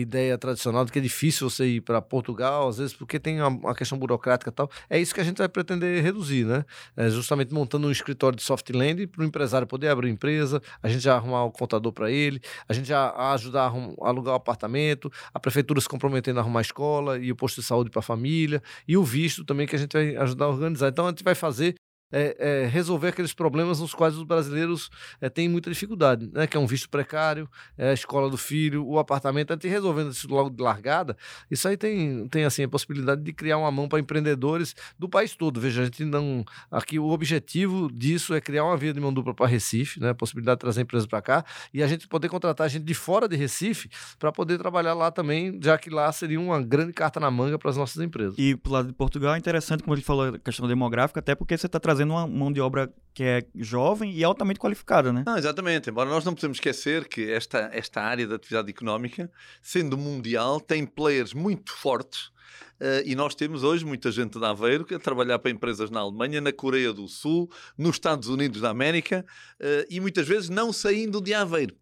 ideia 0.00 0.36
tradicional 0.36 0.84
de 0.84 0.92
que 0.92 0.98
é 0.98 1.02
difícil 1.02 1.48
você 1.48 1.66
ir 1.66 1.80
para 1.80 2.02
Portugal, 2.02 2.68
às 2.68 2.78
vezes 2.78 2.94
porque 2.94 3.18
tem 3.18 3.40
uma, 3.40 3.48
uma, 3.48 3.74
questão 3.74 3.96
burocrática 3.98 4.50
e 4.50 4.52
tal. 4.52 4.70
É 4.90 5.00
isso 5.00 5.14
que 5.14 5.20
a 5.20 5.24
gente 5.24 5.38
vai 5.38 5.48
pretender 5.48 6.02
reduzir, 6.02 6.44
né? 6.44 6.64
É 6.96 7.08
justamente 7.08 7.52
montando 7.52 7.88
um 7.88 7.90
escritório 7.90 8.36
de 8.36 8.42
softland 8.42 9.06
para 9.06 9.22
o 9.22 9.24
empresário 9.24 9.66
poder 9.66 9.88
abrir 9.88 10.10
empresa, 10.10 10.60
a 10.82 10.88
gente 10.88 11.00
já 11.02 11.14
arrumar 11.14 11.44
o 11.44 11.50
contador 11.50 11.92
para 11.92 12.10
ele, 12.10 12.40
a 12.68 12.74
gente 12.74 12.88
já 12.88 13.10
ajudar 13.32 13.72
a 13.72 14.08
alugar 14.08 14.34
o 14.34 14.36
apartamento, 14.36 15.10
a 15.32 15.40
prefeitura 15.40 15.80
se 15.80 15.88
comprometendo 15.88 16.38
a 16.38 16.40
arrumar 16.42 16.60
a 16.60 16.62
escola 16.62 17.18
e 17.18 17.32
o 17.32 17.36
posto 17.36 17.60
de 17.60 17.66
saúde 17.66 17.90
para 17.90 18.00
a 18.00 18.02
família 18.02 18.62
e 18.86 18.96
o 18.96 19.04
visto 19.04 19.44
também 19.44 19.66
que 19.66 19.74
a 19.74 19.78
gente 19.78 19.92
vai 19.94 20.14
ajudar 20.16 20.44
a 20.44 20.48
organizar. 20.48 20.88
Então 20.88 21.06
a 21.06 21.10
gente 21.10 21.24
vai 21.24 21.34
fazer 21.34 21.74
é, 22.10 22.36
é, 22.38 22.66
resolver 22.66 23.08
aqueles 23.08 23.34
problemas 23.34 23.80
nos 23.80 23.92
quais 23.92 24.16
os 24.16 24.22
brasileiros 24.22 24.90
é, 25.20 25.28
têm 25.28 25.48
muita 25.48 25.70
dificuldade, 25.70 26.30
né? 26.32 26.46
que 26.46 26.56
é 26.56 26.60
um 26.60 26.66
visto 26.66 26.88
precário, 26.88 27.48
é 27.76 27.90
a 27.90 27.92
escola 27.92 28.30
do 28.30 28.36
filho, 28.36 28.86
o 28.86 28.98
apartamento, 28.98 29.52
a 29.52 29.54
gente 29.54 29.68
resolvendo 29.68 30.12
isso 30.12 30.28
logo 30.28 30.50
de 30.50 30.62
largada, 30.62 31.16
isso 31.50 31.66
aí 31.66 31.76
tem, 31.76 32.28
tem 32.28 32.44
assim, 32.44 32.62
a 32.62 32.68
possibilidade 32.68 33.22
de 33.22 33.32
criar 33.32 33.58
uma 33.58 33.70
mão 33.70 33.88
para 33.88 33.98
empreendedores 33.98 34.74
do 34.98 35.08
país 35.08 35.34
todo. 35.34 35.60
Veja, 35.60 35.82
a 35.82 35.84
gente 35.84 36.04
não. 36.04 36.44
Aqui 36.70 36.98
o 36.98 37.08
objetivo 37.08 37.90
disso 37.92 38.34
é 38.34 38.40
criar 38.40 38.64
uma 38.64 38.76
via 38.76 38.92
de 38.92 39.00
mão 39.00 39.12
dupla 39.12 39.34
para 39.34 39.46
Recife, 39.46 40.00
né? 40.00 40.10
a 40.10 40.14
possibilidade 40.14 40.58
de 40.58 40.60
trazer 40.60 40.82
empresas 40.82 41.06
para 41.06 41.20
cá, 41.20 41.44
e 41.72 41.82
a 41.82 41.86
gente 41.86 42.06
poder 42.06 42.28
contratar 42.28 42.68
gente 42.68 42.84
de 42.84 42.94
fora 42.94 43.28
de 43.28 43.36
Recife 43.36 43.88
para 44.18 44.30
poder 44.30 44.58
trabalhar 44.58 44.94
lá 44.94 45.10
também, 45.10 45.58
já 45.62 45.76
que 45.76 45.90
lá 45.90 46.10
seria 46.12 46.40
uma 46.40 46.62
grande 46.62 46.92
carta 46.92 47.18
na 47.18 47.30
manga 47.30 47.58
para 47.58 47.70
as 47.70 47.76
nossas 47.76 48.02
empresas. 48.02 48.34
E 48.38 48.56
pro 48.56 48.72
lado 48.72 48.88
de 48.88 48.94
Portugal 48.94 49.34
é 49.34 49.38
interessante, 49.38 49.82
como 49.82 49.94
ele 49.94 50.02
falou, 50.02 50.34
a 50.34 50.38
questão 50.38 50.68
demográfica, 50.68 51.20
até 51.20 51.34
porque 51.34 51.56
você 51.56 51.66
está 51.66 51.80
trazendo 51.80 51.95
trazendo 51.96 52.12
uma 52.12 52.26
mão 52.26 52.52
de 52.52 52.60
obra 52.60 52.92
que 53.14 53.22
é 53.22 53.46
jovem 53.54 54.12
e 54.12 54.22
altamente 54.22 54.60
qualificada, 54.60 55.10
né? 55.10 55.24
Não, 55.26 55.38
exatamente. 55.38 55.88
Embora 55.88 56.10
nós 56.10 56.22
não 56.22 56.34
podemos 56.34 56.58
esquecer 56.58 57.08
que 57.08 57.30
esta, 57.32 57.70
esta 57.72 58.02
área 58.02 58.26
da 58.26 58.36
atividade 58.36 58.68
económica, 58.68 59.30
sendo 59.62 59.96
mundial, 59.96 60.60
tem 60.60 60.84
players 60.84 61.32
muito 61.32 61.72
fortes 61.72 62.30
Uh, 62.78 63.00
e 63.06 63.14
nós 63.14 63.34
temos 63.34 63.64
hoje 63.64 63.86
muita 63.86 64.10
gente 64.12 64.38
de 64.38 64.44
Aveiro 64.44 64.84
que 64.84 64.94
a 64.94 64.98
trabalhar 64.98 65.38
para 65.38 65.50
empresas 65.50 65.90
na 65.90 66.00
Alemanha, 66.00 66.42
na 66.42 66.52
Coreia 66.52 66.92
do 66.92 67.08
Sul, 67.08 67.50
nos 67.76 67.96
Estados 67.96 68.28
Unidos 68.28 68.60
da 68.60 68.68
América 68.68 69.24
uh, 69.58 69.86
e 69.88 69.98
muitas 69.98 70.28
vezes 70.28 70.50
não 70.50 70.74
saindo 70.74 71.20
de 71.22 71.32
Aveiro. 71.32 71.74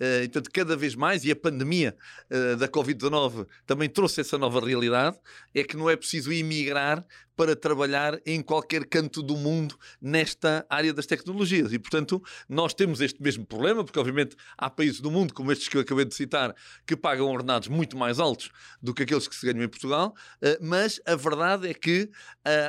Uh, 0.00 0.22
portanto, 0.30 0.50
cada 0.50 0.76
vez 0.76 0.94
mais, 0.94 1.24
e 1.24 1.30
a 1.30 1.36
pandemia 1.36 1.94
uh, 2.30 2.56
da 2.56 2.66
Covid-19 2.66 3.46
também 3.66 3.86
trouxe 3.86 4.22
essa 4.22 4.38
nova 4.38 4.58
realidade, 4.58 5.18
é 5.54 5.62
que 5.62 5.76
não 5.76 5.90
é 5.90 5.96
preciso 5.96 6.32
emigrar 6.32 7.04
para 7.36 7.56
trabalhar 7.56 8.20
em 8.26 8.42
qualquer 8.42 8.84
canto 8.84 9.22
do 9.22 9.34
mundo 9.34 9.74
nesta 10.00 10.66
área 10.68 10.92
das 10.92 11.06
tecnologias. 11.06 11.72
E, 11.72 11.78
portanto, 11.78 12.22
nós 12.46 12.74
temos 12.74 13.00
este 13.00 13.22
mesmo 13.22 13.46
problema, 13.46 13.82
porque, 13.82 13.98
obviamente, 13.98 14.36
há 14.58 14.68
países 14.68 15.00
do 15.00 15.10
mundo, 15.10 15.32
como 15.32 15.50
estes 15.50 15.66
que 15.66 15.76
eu 15.76 15.80
acabei 15.80 16.04
de 16.04 16.14
citar, 16.14 16.54
que 16.86 16.94
pagam 16.94 17.26
ordenados 17.26 17.68
muito 17.68 17.96
mais 17.96 18.18
altos 18.18 18.50
do 18.82 18.92
que 18.92 19.04
aqueles 19.04 19.26
que 19.26 19.34
se 19.34 19.46
ganham 19.46 19.64
em 19.64 19.68
Portugal, 19.68 20.14
uh, 20.42 20.58
mas 20.60 21.00
a 21.06 21.16
verdade 21.16 21.68
é 21.68 21.74
que 21.74 22.10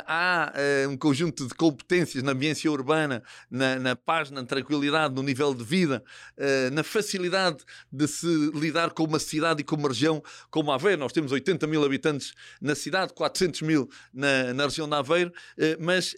há 0.06 0.54
um 0.90 0.98
conjunto 0.98 1.48
de 1.48 1.54
competências 1.54 2.24
na 2.24 2.34
ambiência 2.34 2.72
urbana, 2.72 3.24
na, 3.50 3.78
na, 3.78 3.96
paz, 3.96 4.30
na 4.30 4.44
tranquilidade, 4.44 5.14
no 5.14 5.24
nível 5.24 5.54
de 5.54 5.64
vida, 5.64 6.04
na 6.72 6.84
facilidade 6.84 7.21
de 7.92 8.08
se 8.08 8.28
lidar 8.54 8.92
com 8.92 9.04
uma 9.04 9.20
cidade 9.20 9.62
e 9.62 9.64
com 9.64 9.76
uma 9.76 9.90
região 9.90 10.22
como 10.50 10.72
Aveiro. 10.72 11.00
Nós 11.00 11.12
temos 11.12 11.32
80 11.32 11.68
mil 11.68 11.84
habitantes 11.84 12.34
na 12.62 12.76
cidade, 12.76 13.14
400 13.14 13.62
mil 13.62 13.90
na, 14.14 14.54
na 14.54 14.64
região 14.66 14.88
de 14.88 14.96
Aveiro, 14.96 15.32
mas 15.80 16.16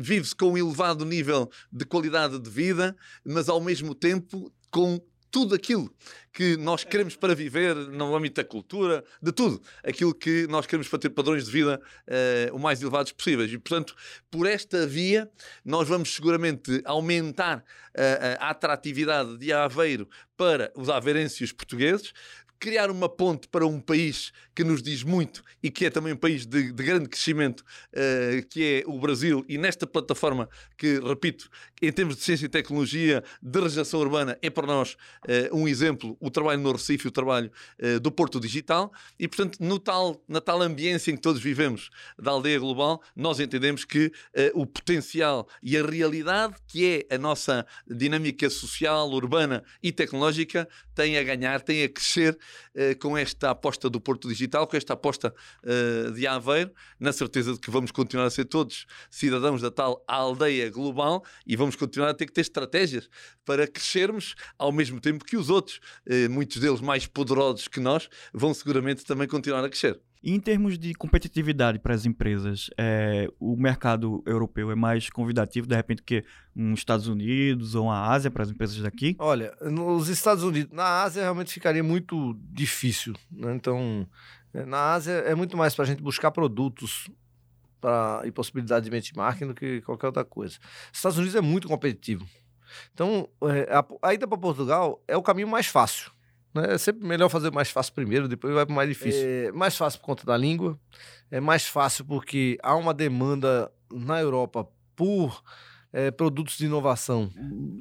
vive-se 0.00 0.34
com 0.34 0.52
um 0.52 0.58
elevado 0.58 1.04
nível 1.04 1.50
de 1.72 1.84
qualidade 1.84 2.38
de 2.38 2.50
vida, 2.50 2.96
mas 3.24 3.48
ao 3.48 3.60
mesmo 3.60 3.94
tempo 3.94 4.52
com 4.70 5.00
tudo 5.30 5.54
aquilo 5.54 5.92
que 6.32 6.56
nós 6.56 6.84
queremos 6.84 7.16
para 7.16 7.34
viver 7.34 7.74
no 7.74 8.14
âmbito 8.14 8.40
da 8.40 8.48
cultura, 8.48 9.04
de 9.20 9.32
tudo. 9.32 9.60
Aquilo 9.82 10.14
que 10.14 10.46
nós 10.48 10.66
queremos 10.66 10.88
para 10.88 10.98
ter 10.98 11.10
padrões 11.10 11.46
de 11.46 11.50
vida 11.50 11.80
uh, 12.06 12.54
o 12.54 12.58
mais 12.58 12.80
elevados 12.80 13.12
possíveis. 13.12 13.52
E, 13.52 13.58
portanto, 13.58 13.94
por 14.30 14.46
esta 14.46 14.86
via, 14.86 15.28
nós 15.64 15.88
vamos 15.88 16.14
seguramente 16.14 16.80
aumentar 16.84 17.58
uh, 17.58 18.38
a 18.38 18.50
atratividade 18.50 19.36
de 19.38 19.52
Aveiro 19.52 20.08
para 20.36 20.70
os 20.76 20.88
aveirenses 20.88 21.50
portugueses, 21.50 22.12
criar 22.58 22.90
uma 22.90 23.08
ponte 23.08 23.48
para 23.48 23.66
um 23.66 23.80
país 23.80 24.32
que 24.54 24.64
nos 24.64 24.82
diz 24.82 25.02
muito 25.02 25.42
e 25.62 25.70
que 25.70 25.86
é 25.86 25.90
também 25.90 26.12
um 26.12 26.16
país 26.16 26.44
de, 26.44 26.72
de 26.72 26.82
grande 26.82 27.08
crescimento, 27.08 27.60
uh, 27.60 28.46
que 28.48 28.82
é 28.84 28.90
o 28.90 28.98
Brasil, 28.98 29.44
e 29.48 29.56
nesta 29.56 29.86
plataforma 29.86 30.48
que, 30.76 30.98
repito, 30.98 31.48
em 31.80 31.92
termos 31.92 32.16
de 32.16 32.22
ciência 32.22 32.46
e 32.46 32.48
tecnologia, 32.48 33.22
de 33.40 33.60
regeneração 33.60 34.00
urbana, 34.00 34.36
é 34.42 34.50
para 34.50 34.66
nós 34.66 34.94
uh, 35.52 35.56
um 35.56 35.68
exemplo, 35.68 36.16
o 36.20 36.30
trabalho 36.30 36.60
no 36.60 36.72
Recife, 36.72 37.06
o 37.06 37.10
trabalho 37.10 37.50
uh, 37.80 38.00
do 38.00 38.10
Porto 38.10 38.40
Digital, 38.40 38.92
e 39.18 39.28
portanto, 39.28 39.58
no 39.60 39.78
tal, 39.78 40.20
na 40.28 40.40
tal 40.40 40.60
ambiência 40.60 41.12
em 41.12 41.16
que 41.16 41.22
todos 41.22 41.40
vivemos 41.40 41.90
da 42.18 42.32
aldeia 42.32 42.58
global, 42.58 43.00
nós 43.14 43.38
entendemos 43.38 43.84
que 43.84 44.10
o 44.54 44.66
potencial 44.66 45.48
e 45.62 45.76
a 45.76 45.84
realidade 45.84 46.54
que 46.66 47.06
é 47.08 47.14
a 47.14 47.18
nossa 47.18 47.66
dinâmica 47.86 48.48
social, 48.50 49.08
urbana 49.10 49.62
e 49.82 49.92
tecnológica 49.92 50.68
tem 50.94 51.16
a 51.16 51.22
ganhar, 51.22 51.60
tem 51.60 51.84
a 51.84 51.88
crescer 51.88 52.36
com 53.00 53.16
esta 53.16 53.50
aposta 53.50 53.90
do 53.90 54.00
Porto 54.00 54.28
Digital 54.28 54.66
com 54.66 54.76
esta 54.76 54.92
aposta 54.94 55.34
uh, 55.64 56.12
de 56.12 56.26
Aveiro, 56.26 56.72
na 56.98 57.12
certeza 57.12 57.52
de 57.52 57.58
que 57.58 57.70
vamos 57.70 57.90
continuar 57.90 58.26
a 58.26 58.30
ser 58.30 58.44
todos 58.44 58.86
cidadãos 59.10 59.60
da 59.60 59.70
tal 59.70 60.04
aldeia 60.06 60.70
global 60.70 61.24
e 61.46 61.56
vamos 61.56 61.76
continuar 61.76 62.10
a 62.10 62.14
ter 62.14 62.26
que 62.26 62.32
ter 62.32 62.42
estratégias 62.42 63.08
para 63.44 63.66
crescermos 63.66 64.34
ao 64.58 64.70
mesmo 64.70 65.00
tempo 65.00 65.24
que 65.24 65.36
os 65.36 65.50
outros, 65.50 65.80
uh, 66.06 66.30
muitos 66.30 66.58
deles 66.58 66.80
mais 66.80 67.06
poderosos 67.06 67.68
que 67.68 67.80
nós, 67.80 68.08
vão 68.32 68.52
seguramente 68.52 69.04
também 69.04 69.26
continuar 69.26 69.64
a 69.64 69.68
crescer. 69.68 70.00
Em 70.22 70.40
termos 70.40 70.78
de 70.78 70.94
competitividade 70.94 71.78
para 71.78 71.94
as 71.94 72.04
empresas, 72.04 72.68
é, 72.76 73.28
o 73.38 73.56
mercado 73.56 74.22
europeu 74.26 74.70
é 74.70 74.74
mais 74.74 75.08
convidativo, 75.08 75.66
de 75.66 75.76
repente, 75.76 76.02
que 76.02 76.24
nos 76.54 76.80
Estados 76.80 77.06
Unidos 77.06 77.74
ou 77.74 77.88
a 77.88 78.10
Ásia 78.10 78.30
para 78.30 78.42
as 78.42 78.50
empresas 78.50 78.78
daqui? 78.78 79.14
Olha, 79.18 79.54
nos 79.60 80.08
Estados 80.08 80.42
Unidos, 80.42 80.74
na 80.74 81.02
Ásia 81.02 81.22
realmente 81.22 81.52
ficaria 81.52 81.84
muito 81.84 82.36
difícil. 82.50 83.14
Né? 83.30 83.54
Então, 83.54 84.08
é, 84.52 84.64
na 84.64 84.94
Ásia 84.94 85.12
é 85.12 85.34
muito 85.34 85.56
mais 85.56 85.74
para 85.74 85.84
a 85.84 85.86
gente 85.86 86.02
buscar 86.02 86.32
produtos 86.32 87.08
pra, 87.80 88.22
e 88.24 88.32
possibilidade 88.32 88.84
de 88.84 88.90
benchmarking 88.90 89.46
do 89.46 89.54
que 89.54 89.80
qualquer 89.82 90.06
outra 90.06 90.24
coisa. 90.24 90.58
Estados 90.92 91.16
Unidos 91.16 91.36
é 91.36 91.40
muito 91.40 91.68
competitivo. 91.68 92.26
Então, 92.92 93.28
é, 93.44 93.72
a, 93.72 94.08
a 94.08 94.14
ida 94.14 94.26
para 94.26 94.36
Portugal 94.36 95.02
é 95.06 95.16
o 95.16 95.22
caminho 95.22 95.48
mais 95.48 95.66
fácil. 95.66 96.10
Né? 96.54 96.74
É 96.74 96.78
sempre 96.78 97.06
melhor 97.06 97.28
fazer 97.28 97.52
mais 97.52 97.70
fácil 97.70 97.92
primeiro, 97.92 98.28
depois 98.28 98.54
vai 98.54 98.64
para 98.64 98.74
mais 98.74 98.88
difícil. 98.88 99.22
É 99.26 99.52
mais 99.52 99.76
fácil 99.76 100.00
por 100.00 100.06
conta 100.06 100.24
da 100.24 100.36
língua, 100.36 100.78
é 101.30 101.40
mais 101.40 101.66
fácil 101.66 102.04
porque 102.04 102.58
há 102.62 102.74
uma 102.74 102.94
demanda 102.94 103.70
na 103.92 104.20
Europa 104.20 104.66
por 104.94 105.42
é, 105.92 106.10
produtos 106.10 106.58
de 106.58 106.66
inovação, 106.66 107.30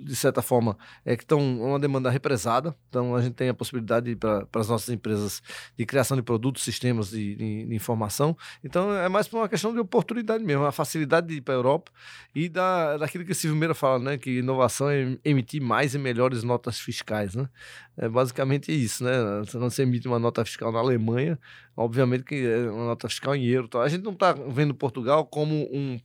de 0.03 0.15
certa 0.15 0.41
forma, 0.41 0.77
é 1.05 1.15
que 1.15 1.23
estão 1.23 1.39
uma 1.61 1.79
demanda 1.79 2.09
represada. 2.09 2.75
Então, 2.89 3.15
a 3.15 3.21
gente 3.21 3.33
tem 3.33 3.49
a 3.49 3.53
possibilidade 3.53 4.15
para 4.15 4.47
as 4.55 4.69
nossas 4.69 4.89
empresas 4.89 5.41
de 5.77 5.85
criação 5.85 6.15
de 6.15 6.23
produtos, 6.23 6.63
sistemas 6.63 7.09
de, 7.09 7.35
de, 7.35 7.65
de 7.65 7.75
informação. 7.75 8.35
Então, 8.63 8.93
é 8.93 9.09
mais 9.09 9.31
uma 9.31 9.49
questão 9.49 9.73
de 9.73 9.79
oportunidade 9.79 10.43
mesmo, 10.43 10.65
a 10.65 10.71
facilidade 10.71 11.27
de 11.27 11.35
ir 11.35 11.41
para 11.41 11.53
a 11.53 11.57
Europa 11.57 11.91
e 12.33 12.47
da, 12.47 12.97
daquilo 12.97 13.25
que 13.25 13.31
o 13.31 13.35
Silvio 13.35 13.57
Meira 13.57 13.75
fala, 13.75 13.99
né? 13.99 14.17
Que 14.17 14.39
inovação 14.39 14.89
é 14.89 15.17
emitir 15.25 15.61
mais 15.61 15.93
e 15.93 15.97
melhores 15.97 16.43
notas 16.43 16.79
fiscais, 16.79 17.35
né? 17.35 17.49
É 17.97 18.07
basicamente 18.07 18.71
isso, 18.71 19.03
né? 19.03 19.11
Se 19.47 19.57
não 19.57 19.69
se 19.69 19.81
emite 19.81 20.07
uma 20.07 20.19
nota 20.19 20.45
fiscal 20.45 20.71
na 20.71 20.79
Alemanha, 20.79 21.37
obviamente 21.75 22.23
que 22.23 22.35
é 22.45 22.69
uma 22.69 22.85
nota 22.85 23.09
fiscal 23.09 23.35
em 23.35 23.45
euro. 23.45 23.67
Tá? 23.67 23.81
A 23.81 23.89
gente 23.89 24.03
não 24.03 24.13
está 24.13 24.33
vendo 24.33 24.73
Portugal 24.73 25.25
como 25.25 25.67
um 25.73 25.99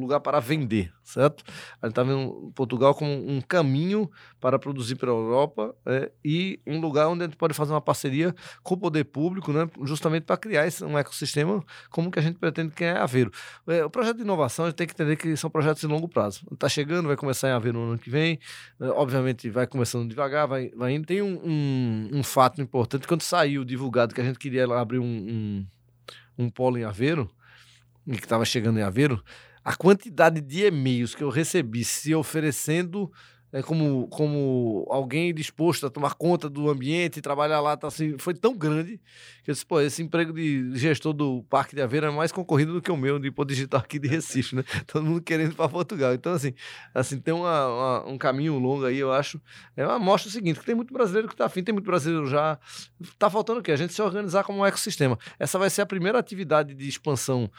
lugar 0.00 0.20
para 0.20 0.40
vender, 0.40 0.92
certo? 1.02 1.44
A 1.80 1.86
gente 1.86 1.92
está 1.92 2.02
vendo 2.02 2.52
Portugal 2.54 2.94
como 2.94 3.10
um 3.12 3.40
caminho 3.40 4.10
para 4.40 4.58
produzir 4.58 4.96
para 4.96 5.10
a 5.10 5.14
Europa 5.14 5.74
é, 5.86 6.10
e 6.24 6.60
um 6.66 6.80
lugar 6.80 7.08
onde 7.08 7.22
a 7.22 7.26
gente 7.26 7.36
pode 7.36 7.54
fazer 7.54 7.72
uma 7.72 7.80
parceria 7.80 8.34
com 8.62 8.74
o 8.74 8.76
poder 8.76 9.04
público, 9.04 9.52
né, 9.52 9.68
justamente 9.82 10.24
para 10.24 10.36
criar 10.36 10.66
esse, 10.66 10.84
um 10.84 10.98
ecossistema 10.98 11.64
como 11.90 12.10
que 12.10 12.18
a 12.18 12.22
gente 12.22 12.38
pretende 12.38 12.72
que 12.72 12.84
é 12.84 12.96
Aveiro. 12.96 13.30
É, 13.66 13.84
o 13.84 13.90
projeto 13.90 14.16
de 14.16 14.22
inovação 14.22 14.66
a 14.66 14.68
gente 14.68 14.76
tem 14.76 14.86
que 14.86 14.92
entender 14.92 15.16
que 15.16 15.36
são 15.36 15.50
projetos 15.50 15.80
de 15.80 15.86
longo 15.86 16.08
prazo. 16.08 16.46
Está 16.52 16.68
chegando, 16.68 17.06
vai 17.06 17.16
começar 17.16 17.48
em 17.48 17.52
Aveiro 17.52 17.78
no 17.78 17.90
ano 17.90 17.98
que 17.98 18.10
vem, 18.10 18.38
é, 18.80 18.86
obviamente 18.86 19.48
vai 19.50 19.66
começando 19.66 20.08
devagar, 20.08 20.46
vai, 20.46 20.70
vai 20.70 20.94
indo. 20.94 21.06
Tem 21.06 21.22
um, 21.22 21.40
um, 21.44 22.10
um 22.18 22.22
fato 22.22 22.60
importante, 22.60 23.06
quando 23.06 23.22
saiu 23.22 23.64
divulgado 23.64 24.14
que 24.14 24.20
a 24.20 24.24
gente 24.24 24.38
queria 24.38 24.64
abrir 24.64 24.98
um, 24.98 25.04
um, 25.04 25.66
um 26.38 26.50
polo 26.50 26.78
em 26.78 26.84
Aveiro, 26.84 27.30
e 28.06 28.12
que 28.12 28.24
estava 28.24 28.44
chegando 28.44 28.78
em 28.78 28.82
Aveiro, 28.82 29.22
a 29.66 29.74
quantidade 29.74 30.40
de 30.40 30.64
e-mails 30.64 31.12
que 31.12 31.24
eu 31.24 31.28
recebi 31.28 31.82
se 31.82 32.14
oferecendo 32.14 33.10
é, 33.52 33.60
como, 33.62 34.06
como 34.06 34.86
alguém 34.88 35.34
disposto 35.34 35.84
a 35.84 35.90
tomar 35.90 36.14
conta 36.14 36.48
do 36.48 36.70
ambiente 36.70 37.20
trabalhar 37.20 37.60
lá, 37.60 37.76
tá, 37.76 37.88
assim, 37.88 38.16
foi 38.16 38.32
tão 38.32 38.56
grande 38.56 39.00
que 39.42 39.50
eu 39.50 39.52
disse, 39.52 39.66
pô, 39.66 39.80
esse 39.80 40.00
emprego 40.04 40.32
de 40.32 40.70
gestor 40.76 41.12
do 41.12 41.42
Parque 41.50 41.74
de 41.74 41.82
Aveiro 41.82 42.06
é 42.06 42.10
mais 42.12 42.30
concorrido 42.30 42.74
do 42.74 42.80
que 42.80 42.92
o 42.92 42.96
meu 42.96 43.18
de 43.18 43.28
Pô 43.32 43.44
Digital 43.44 43.80
aqui 43.80 43.98
de 43.98 44.06
Recife, 44.06 44.54
né? 44.54 44.62
Todo 44.86 45.04
mundo 45.04 45.20
querendo 45.20 45.50
ir 45.50 45.54
para 45.56 45.68
Portugal. 45.68 46.14
Então, 46.14 46.32
assim, 46.32 46.54
assim 46.94 47.18
tem 47.18 47.34
uma, 47.34 47.66
uma, 47.66 48.08
um 48.10 48.16
caminho 48.16 48.56
longo 48.60 48.84
aí, 48.84 48.98
eu 48.98 49.12
acho. 49.12 49.40
É 49.76 49.84
uma 49.84 49.98
mostra 49.98 50.28
o 50.28 50.32
seguinte, 50.32 50.60
que 50.60 50.66
tem 50.66 50.76
muito 50.76 50.94
brasileiro 50.94 51.26
que 51.26 51.34
está 51.34 51.46
afim, 51.46 51.64
tem 51.64 51.72
muito 51.72 51.86
brasileiro 51.86 52.28
já. 52.28 52.56
Tá 53.18 53.28
faltando 53.28 53.58
o 53.58 53.62
quê? 53.64 53.72
A 53.72 53.76
gente 53.76 53.92
se 53.92 54.00
organizar 54.00 54.44
como 54.44 54.60
um 54.60 54.66
ecossistema. 54.66 55.18
Essa 55.40 55.58
vai 55.58 55.70
ser 55.70 55.82
a 55.82 55.86
primeira 55.86 56.20
atividade 56.20 56.72
de 56.72 56.88
expansão 56.88 57.50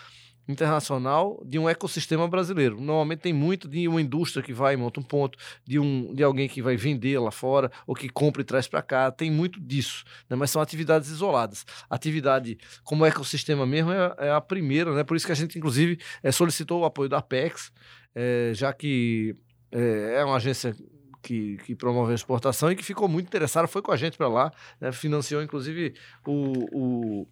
internacional 0.48 1.42
de 1.46 1.60
um 1.60 1.68
ecossistema 1.68 2.28
brasileiro. 2.28 2.80
Normalmente 2.80 3.20
tem 3.20 3.34
muito 3.34 3.68
de 3.68 3.88
uma 3.88 4.02
indústria 4.02 4.42
que 4.42 4.54
vai 4.54 4.74
e 4.74 4.78
monta 4.78 5.00
um 5.00 5.04
ponto, 5.04 5.38
de, 5.66 5.78
um, 5.80 6.14
de 6.14 6.24
alguém 6.24 6.48
que 6.48 6.62
vai 6.62 6.78
vender 6.78 7.20
lá 7.20 7.32
fora, 7.32 7.72
ou 7.86 7.94
que 7.94 8.08
compra 8.10 8.42
e 8.42 8.46
traz 8.46 8.68
para 8.68 8.82
cá, 8.82 9.12
tem 9.12 9.30
muito 9.30 9.60
disso, 9.60 10.04
né? 10.30 10.36
mas 10.36 10.52
são 10.52 10.62
atividades 10.62 11.10
isoladas. 11.10 11.66
Atividade 11.90 12.58
como 12.84 13.06
ecossistema 13.06 13.66
mesmo 13.66 13.92
é, 13.92 14.16
é, 14.20 14.32
a 14.32 14.42
primeira, 14.42 14.94
né? 14.94 15.04
por 15.04 15.18
isso 15.18 15.26
que 15.26 15.32
a 15.32 15.36
gente, 15.36 15.58
inclusive, 15.58 16.00
é, 16.24 16.32
solicitou 16.32 16.82
o 16.82 16.86
apoio 16.86 17.10
da 17.10 17.18
Apex, 17.18 17.72
é, 18.16 18.52
já 18.54 18.72
que 18.72 19.36
é, 19.72 20.16
é 20.20 20.26
uma 20.26 20.38
agência 20.38 20.76
que, 21.22 21.58
que, 21.58 21.76
promove 21.76 22.14
a 22.14 22.16
exportação 22.16 22.72
e 22.72 22.76
que 22.76 22.84
ficou 22.84 23.08
muito 23.10 23.28
interessada, 23.28 23.68
foi 23.68 23.82
com 23.82 23.92
a 23.92 23.98
gente 23.98 24.18
para 24.18 24.30
lá, 24.30 24.52
né? 24.80 24.92
financiou 24.92 25.42
inclusive 25.42 25.94
o, 26.26 27.28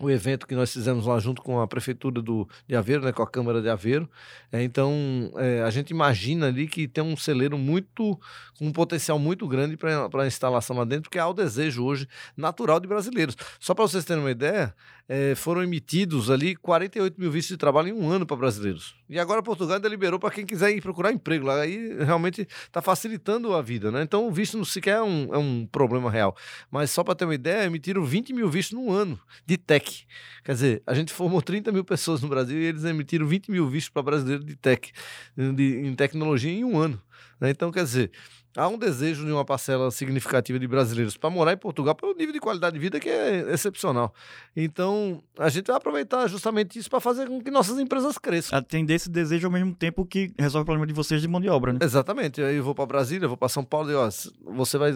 o 0.00 0.10
evento 0.10 0.46
que 0.46 0.54
nós 0.54 0.72
fizemos 0.72 1.06
lá 1.06 1.18
junto 1.18 1.42
com 1.42 1.60
a 1.60 1.66
prefeitura 1.66 2.22
do, 2.22 2.48
de 2.66 2.76
Aveiro, 2.76 3.04
né, 3.04 3.12
com 3.12 3.22
a 3.22 3.26
Câmara 3.26 3.60
de 3.60 3.68
Aveiro. 3.68 4.08
É, 4.52 4.62
então, 4.62 4.92
é, 5.36 5.62
a 5.62 5.70
gente 5.70 5.90
imagina 5.90 6.46
ali 6.46 6.68
que 6.68 6.86
tem 6.86 7.02
um 7.02 7.16
celeiro 7.16 7.58
muito, 7.58 8.18
com 8.58 8.66
um 8.66 8.72
potencial 8.72 9.18
muito 9.18 9.46
grande 9.48 9.76
para 9.76 10.08
a 10.22 10.26
instalação 10.26 10.76
lá 10.76 10.84
dentro, 10.84 11.04
porque 11.04 11.18
há 11.18 11.26
o 11.26 11.34
desejo 11.34 11.84
hoje 11.84 12.08
natural 12.36 12.78
de 12.78 12.86
brasileiros. 12.86 13.36
Só 13.58 13.74
para 13.74 13.86
vocês 13.86 14.04
terem 14.04 14.22
uma 14.22 14.30
ideia, 14.30 14.74
é, 15.08 15.34
foram 15.34 15.62
emitidos 15.62 16.30
ali 16.30 16.54
48 16.54 17.18
mil 17.18 17.30
vistos 17.30 17.54
de 17.54 17.56
trabalho 17.56 17.88
em 17.88 17.92
um 17.92 18.10
ano 18.10 18.26
para 18.26 18.36
brasileiros. 18.36 18.94
E 19.08 19.18
agora 19.18 19.42
Portugal 19.42 19.76
ainda 19.76 19.88
liberou 19.88 20.20
para 20.20 20.30
quem 20.30 20.44
quiser 20.44 20.70
ir 20.70 20.82
procurar 20.82 21.10
emprego 21.10 21.46
lá. 21.46 21.62
Aí 21.62 21.96
realmente 22.04 22.46
está 22.66 22.82
facilitando 22.82 23.54
a 23.54 23.62
vida, 23.62 23.90
né? 23.90 24.02
Então 24.02 24.28
o 24.28 24.30
visto 24.30 24.58
não 24.58 24.66
sequer 24.66 24.96
é 24.96 25.02
um, 25.02 25.34
é 25.34 25.38
um 25.38 25.66
problema 25.66 26.10
real. 26.10 26.36
Mas 26.70 26.90
só 26.90 27.02
para 27.02 27.14
ter 27.14 27.24
uma 27.24 27.34
ideia, 27.34 27.64
emitiram 27.64 28.04
20 28.04 28.34
mil 28.34 28.50
vistos 28.50 28.78
num 28.78 28.92
ano 28.92 29.18
de 29.46 29.56
tech. 29.56 30.06
Quer 30.44 30.52
dizer, 30.52 30.82
a 30.86 30.92
gente 30.92 31.10
formou 31.10 31.40
30 31.40 31.72
mil 31.72 31.84
pessoas 31.84 32.20
no 32.20 32.28
Brasil 32.28 32.58
e 32.58 32.64
eles 32.64 32.84
emitiram 32.84 33.26
20 33.26 33.50
mil 33.50 33.66
vistos 33.66 33.88
para 33.88 34.02
brasileiros 34.02 34.44
de 34.44 34.56
tech, 34.56 34.92
de, 35.36 35.86
em 35.86 35.94
tecnologia 35.94 36.52
em 36.52 36.64
um 36.64 36.78
ano. 36.78 37.00
Né? 37.40 37.50
Então, 37.50 37.70
quer 37.70 37.84
dizer, 37.84 38.10
há 38.58 38.66
um 38.68 38.76
desejo 38.76 39.24
de 39.24 39.30
uma 39.30 39.44
parcela 39.44 39.90
significativa 39.90 40.58
de 40.58 40.66
brasileiros 40.66 41.16
para 41.16 41.30
morar 41.30 41.52
em 41.52 41.56
Portugal 41.56 41.94
pelo 41.94 42.12
nível 42.14 42.32
de 42.32 42.40
qualidade 42.40 42.74
de 42.74 42.80
vida 42.80 42.98
que 42.98 43.08
é 43.08 43.52
excepcional. 43.52 44.12
Então, 44.56 45.22
a 45.38 45.48
gente 45.48 45.68
vai 45.68 45.76
aproveitar 45.76 46.26
justamente 46.26 46.78
isso 46.78 46.90
para 46.90 46.98
fazer 46.98 47.28
com 47.28 47.40
que 47.40 47.50
nossas 47.50 47.78
empresas 47.78 48.18
cresçam. 48.18 48.58
Atender 48.58 48.94
esse 48.94 49.08
desejo 49.08 49.46
ao 49.46 49.52
mesmo 49.52 49.72
tempo 49.74 50.04
que 50.04 50.32
resolve 50.36 50.64
o 50.64 50.66
problema 50.66 50.86
de 50.86 50.92
vocês 50.92 51.22
de 51.22 51.28
mão 51.28 51.40
de 51.40 51.48
obra, 51.48 51.72
né? 51.72 51.78
Exatamente. 51.80 52.42
Aí 52.42 52.56
eu 52.56 52.64
vou 52.64 52.74
para 52.74 52.86
Brasília, 52.86 53.28
vou 53.28 53.36
para 53.36 53.48
São 53.48 53.64
Paulo 53.64 53.90
e 53.90 53.94
ó, 53.94 54.08
você 54.44 54.76
vai, 54.76 54.92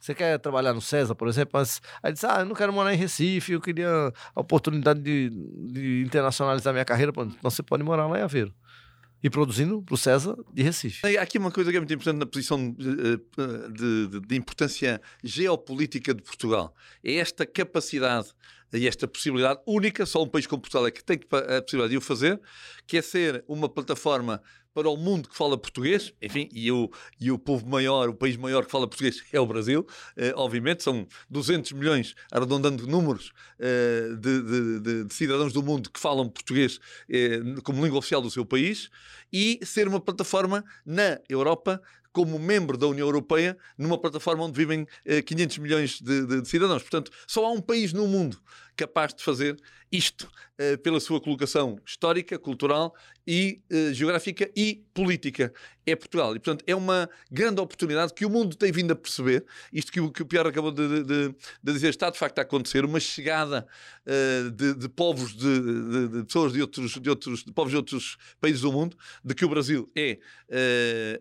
você 0.00 0.14
quer 0.14 0.38
trabalhar 0.38 0.74
no 0.74 0.80
César, 0.80 1.14
por 1.14 1.28
exemplo, 1.28 1.52
mas 1.54 1.80
aí 2.02 2.12
diz: 2.12 2.24
"Ah, 2.24 2.40
eu 2.40 2.46
não 2.46 2.54
quero 2.54 2.72
morar 2.72 2.92
em 2.92 2.96
Recife, 2.96 3.52
eu 3.52 3.60
queria 3.60 4.12
a 4.34 4.40
oportunidade 4.40 5.00
de, 5.00 5.30
de 5.30 6.02
internacionalizar 6.04 6.72
minha 6.72 6.84
carreira". 6.84 7.12
Então 7.16 7.50
você 7.50 7.62
pode 7.62 7.84
morar 7.84 8.06
lá 8.08 8.18
em 8.18 8.22
Aveiro 8.22 8.52
e 9.24 9.30
produzindo 9.30 9.82
para 9.82 9.94
o 9.94 9.96
César 9.96 10.36
de 10.52 10.62
Recife. 10.62 11.16
Há 11.16 11.22
aqui 11.22 11.38
uma 11.38 11.50
coisa 11.50 11.70
que 11.70 11.78
é 11.78 11.80
muito 11.80 11.94
importante 11.94 12.18
na 12.18 12.26
posição 12.26 12.70
de, 12.72 12.88
eh, 12.90 13.68
de, 13.72 14.06
de, 14.08 14.20
de 14.20 14.36
importância 14.36 15.00
geopolítica 15.24 16.12
de 16.12 16.22
Portugal. 16.22 16.74
É 17.02 17.14
esta 17.14 17.46
capacidade 17.46 18.28
e 18.70 18.86
esta 18.86 19.08
possibilidade 19.08 19.60
única, 19.66 20.04
só 20.04 20.22
um 20.22 20.28
país 20.28 20.46
como 20.46 20.60
Portugal 20.60 20.86
é 20.86 20.90
que 20.90 21.02
tem 21.02 21.18
a 21.32 21.62
possibilidade 21.62 21.92
de 21.92 21.96
o 21.96 22.02
fazer, 22.02 22.38
que 22.86 22.98
é 22.98 23.02
ser 23.02 23.42
uma 23.48 23.66
plataforma 23.66 24.42
para 24.74 24.90
o 24.90 24.96
mundo 24.96 25.28
que 25.28 25.36
fala 25.36 25.56
português, 25.56 26.12
enfim, 26.20 26.48
e 26.52 26.70
o, 26.70 26.90
e 27.20 27.30
o 27.30 27.38
povo 27.38 27.66
maior, 27.66 28.08
o 28.08 28.14
país 28.14 28.36
maior 28.36 28.66
que 28.66 28.72
fala 28.72 28.88
português 28.88 29.22
é 29.32 29.38
o 29.38 29.46
Brasil, 29.46 29.86
eh, 30.16 30.34
obviamente, 30.36 30.82
são 30.82 31.06
200 31.30 31.72
milhões, 31.72 32.14
arredondando 32.30 32.84
números, 32.86 33.32
eh, 33.60 34.08
de, 34.18 34.42
de, 34.42 34.80
de, 34.80 35.04
de, 35.04 35.14
cidadãos 35.14 35.52
do 35.52 35.62
mundo 35.62 35.88
que 35.88 36.00
falam 36.00 36.28
português 36.28 36.80
eh, 37.08 37.38
como 37.62 37.84
língua 37.84 38.00
oficial 38.00 38.20
do 38.20 38.30
seu 38.30 38.44
país, 38.44 38.90
e 39.32 39.60
ser 39.62 39.86
uma 39.86 40.00
plataforma 40.00 40.64
na 40.84 41.20
Europa 41.28 41.80
como 42.12 42.38
membro 42.38 42.76
da 42.76 42.86
União 42.86 43.06
Europeia, 43.06 43.56
numa 43.76 43.98
plataforma 43.98 44.44
onde 44.44 44.56
vivem 44.56 44.86
500 45.26 45.58
milhões 45.58 46.00
de, 46.00 46.24
de, 46.24 46.42
de, 46.42 46.48
cidadãos. 46.48 46.82
Portanto, 46.82 47.10
só 47.26 47.44
há 47.44 47.50
um 47.50 47.60
país 47.60 47.92
no 47.92 48.06
mundo 48.06 48.40
capaz 48.76 49.14
de 49.14 49.22
fazer 49.22 49.56
isto 49.94 50.28
uh, 50.60 50.76
pela 50.78 50.98
sua 50.98 51.20
colocação 51.20 51.78
histórica, 51.86 52.36
cultural 52.38 52.94
e 53.26 53.62
uh, 53.72 53.94
geográfica 53.94 54.50
e 54.56 54.84
política. 54.92 55.52
É 55.86 55.94
Portugal. 55.94 56.34
E, 56.34 56.40
portanto, 56.40 56.64
é 56.66 56.74
uma 56.74 57.10
grande 57.30 57.60
oportunidade 57.60 58.14
que 58.14 58.24
o 58.24 58.30
mundo 58.30 58.56
tem 58.56 58.72
vindo 58.72 58.90
a 58.92 58.96
perceber. 58.96 59.44
Isto 59.70 59.92
que 59.92 60.00
o, 60.00 60.10
que 60.10 60.22
o 60.22 60.26
Pierre 60.26 60.48
acabou 60.48 60.72
de, 60.72 61.02
de, 61.04 61.28
de, 61.28 61.72
dizer 61.72 61.90
está 61.90 62.08
de 62.08 62.18
facto 62.18 62.38
a 62.38 62.42
acontecer. 62.42 62.86
Uma 62.86 62.98
chegada 62.98 63.66
uh, 64.06 64.50
de, 64.50 64.74
de, 64.74 64.88
povos, 64.88 65.36
de, 65.36 66.08
de, 66.08 66.24
pessoas 66.24 66.54
de 66.54 66.62
outros, 66.62 66.98
de 66.98 67.10
outros 67.10 67.42
povos 67.54 67.70
de 67.70 67.76
outros 67.76 68.16
países 68.40 68.62
do 68.62 68.72
mundo, 68.72 68.96
de 69.22 69.34
que 69.34 69.44
o 69.44 69.48
Brasil 69.48 69.90
é 69.94 70.18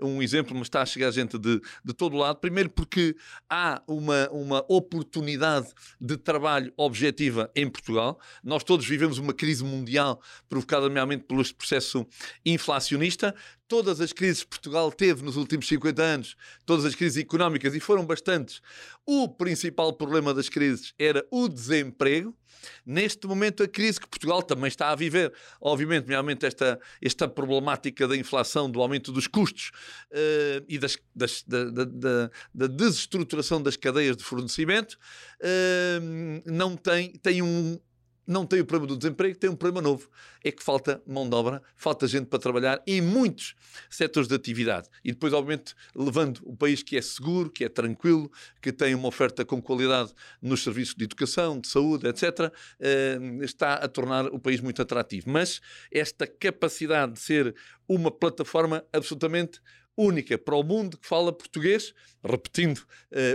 um 0.01 0.21
exemplo, 0.21 0.53
mas 0.53 0.67
está 0.67 0.81
a 0.81 0.85
chegar 0.85 1.11
gente 1.11 1.37
de, 1.37 1.59
de 1.83 1.93
todo 1.93 2.15
lado. 2.15 2.37
Primeiro 2.37 2.69
porque 2.69 3.15
há 3.49 3.81
uma, 3.87 4.29
uma 4.29 4.63
oportunidade 4.69 5.67
de 5.99 6.15
trabalho 6.15 6.71
objetiva 6.77 7.42
em 7.56 7.69
Portugal. 7.69 8.19
Nós 8.43 8.63
todos 8.63 8.86
vivemos 8.86 9.17
uma 9.17 9.34
crise 9.34 9.63
mundial 9.63 10.21
provocada, 10.49 10.88
nomeadamente, 10.88 11.23
pelo 11.23 11.43
processo 11.56 12.06
inflacionista. 12.45 13.36
Todas 13.67 13.99
as 14.01 14.13
crises 14.13 14.43
que 14.43 14.49
Portugal 14.49 14.91
teve 14.91 15.23
nos 15.23 15.36
últimos 15.36 15.67
50 15.67 16.01
anos, 16.01 16.36
todas 16.65 16.86
as 16.86 16.95
crises 16.95 17.17
económicas, 17.21 17.73
e 17.73 17.79
foram 17.79 18.06
bastantes, 18.06 18.62
o 19.06 19.27
principal 19.27 19.93
problema 19.93 20.34
das 20.34 20.49
crises 20.49 20.93
era 20.99 21.25
o 21.32 21.47
desemprego. 21.47 22.36
Neste 22.85 23.27
momento, 23.27 23.63
a 23.63 23.67
crise 23.67 23.99
que 23.99 24.07
Portugal 24.07 24.41
também 24.41 24.67
está 24.67 24.89
a 24.89 24.95
viver, 24.95 25.33
obviamente, 25.61 26.03
nomeadamente 26.03 26.45
esta, 26.45 26.79
esta 27.01 27.27
problemática 27.27 28.07
da 28.07 28.15
inflação, 28.15 28.69
do 28.69 28.81
aumento 28.81 29.11
dos 29.11 29.27
custos 29.27 29.71
uh, 30.11 30.65
e 30.67 30.77
das, 30.77 30.97
das, 31.15 31.43
da, 31.43 31.65
da, 31.65 31.85
da, 31.85 32.31
da, 32.53 32.67
desestruturação 32.67 33.61
das 33.61 33.77
cadeias 33.77 34.17
de 34.17 34.23
fornecimento, 34.23 34.97
uh, 35.41 36.51
não 36.51 36.75
tem, 36.75 37.11
tem 37.13 37.41
um, 37.41 37.79
não 38.25 38.45
tem 38.45 38.62
o 38.62 38.65
problema 38.65 38.88
do 38.88 38.97
desemprego, 38.97 39.38
tem 39.38 39.49
um 39.49 39.55
problema 39.55 39.81
novo. 39.81 40.09
É 40.43 40.51
que 40.51 40.63
falta 40.63 41.01
mão 41.05 41.27
de 41.29 41.36
obra, 41.36 41.62
falta 41.75 42.07
gente 42.07 42.27
para 42.27 42.39
trabalhar 42.39 42.81
em 42.88 43.01
muitos 43.01 43.55
setores 43.89 44.27
de 44.27 44.36
atividade. 44.36 44.89
E 45.03 45.12
depois, 45.12 45.33
obviamente, 45.33 45.75
levando 45.95 46.41
o 46.43 46.55
país 46.55 46.81
que 46.81 46.97
é 46.97 47.01
seguro, 47.01 47.49
que 47.49 47.63
é 47.63 47.69
tranquilo, 47.69 48.31
que 48.62 48.71
tem 48.71 48.95
uma 48.95 49.07
oferta 49.07 49.43
com 49.45 49.62
qualidade 49.62 50.13
nos 50.41 50.63
serviços 50.63 50.95
de 50.95 51.03
educação, 51.03 51.59
de 51.59 51.67
saúde, 51.67 52.07
etc., 52.07 52.51
eh, 52.79 53.19
está 53.41 53.75
a 53.75 53.88
tornar 53.88 54.27
o 54.27 54.39
país 54.39 54.62
muito 54.62 54.81
atrativo. 54.81 55.29
Mas 55.29 55.62
esta 55.91 56.25
capacidade 56.25 57.13
de 57.13 57.19
ser 57.19 57.55
uma 57.88 58.12
plataforma 58.12 58.83
absolutamente 58.91 59.59
única 59.97 60.38
para 60.38 60.56
o 60.56 60.63
mundo 60.63 60.97
que 60.97 61.08
fala 61.08 61.32
português, 61.32 61.93
repetindo 62.23 62.79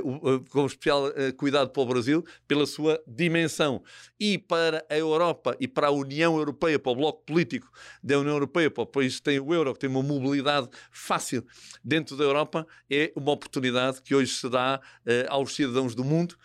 uh, 0.02 0.34
uh, 0.34 0.44
com 0.50 0.66
especial 0.66 1.08
uh, 1.08 1.32
cuidado 1.36 1.70
para 1.70 1.82
o 1.82 1.86
Brasil, 1.86 2.24
pela 2.46 2.66
sua 2.66 3.02
dimensão. 3.06 3.82
E 4.18 4.38
para 4.38 4.84
a 4.88 4.96
Europa 4.96 5.56
e 5.60 5.68
para 5.68 5.88
a 5.88 5.90
União 5.90 6.36
Europeia, 6.36 6.78
para 6.78 6.92
o 6.92 6.96
bloco 6.96 7.22
político 7.24 7.70
da 8.02 8.18
União 8.18 8.34
Europeia, 8.34 8.70
para 8.70 8.82
o 8.82 8.86
país 8.86 9.16
que 9.16 9.22
tem 9.22 9.38
o 9.38 9.54
euro, 9.54 9.72
que 9.74 9.80
tem 9.80 9.90
uma 9.90 10.02
mobilidade 10.02 10.68
fácil 10.90 11.44
dentro 11.84 12.16
da 12.16 12.24
Europa, 12.24 12.66
é 12.90 13.12
uma 13.14 13.32
oportunidade 13.32 14.02
que 14.02 14.14
hoje 14.14 14.32
se 14.32 14.48
dá 14.48 14.80
aos 15.28 15.54
cidadãos 15.54 15.94
do 15.94 16.04
mundo 16.04 16.36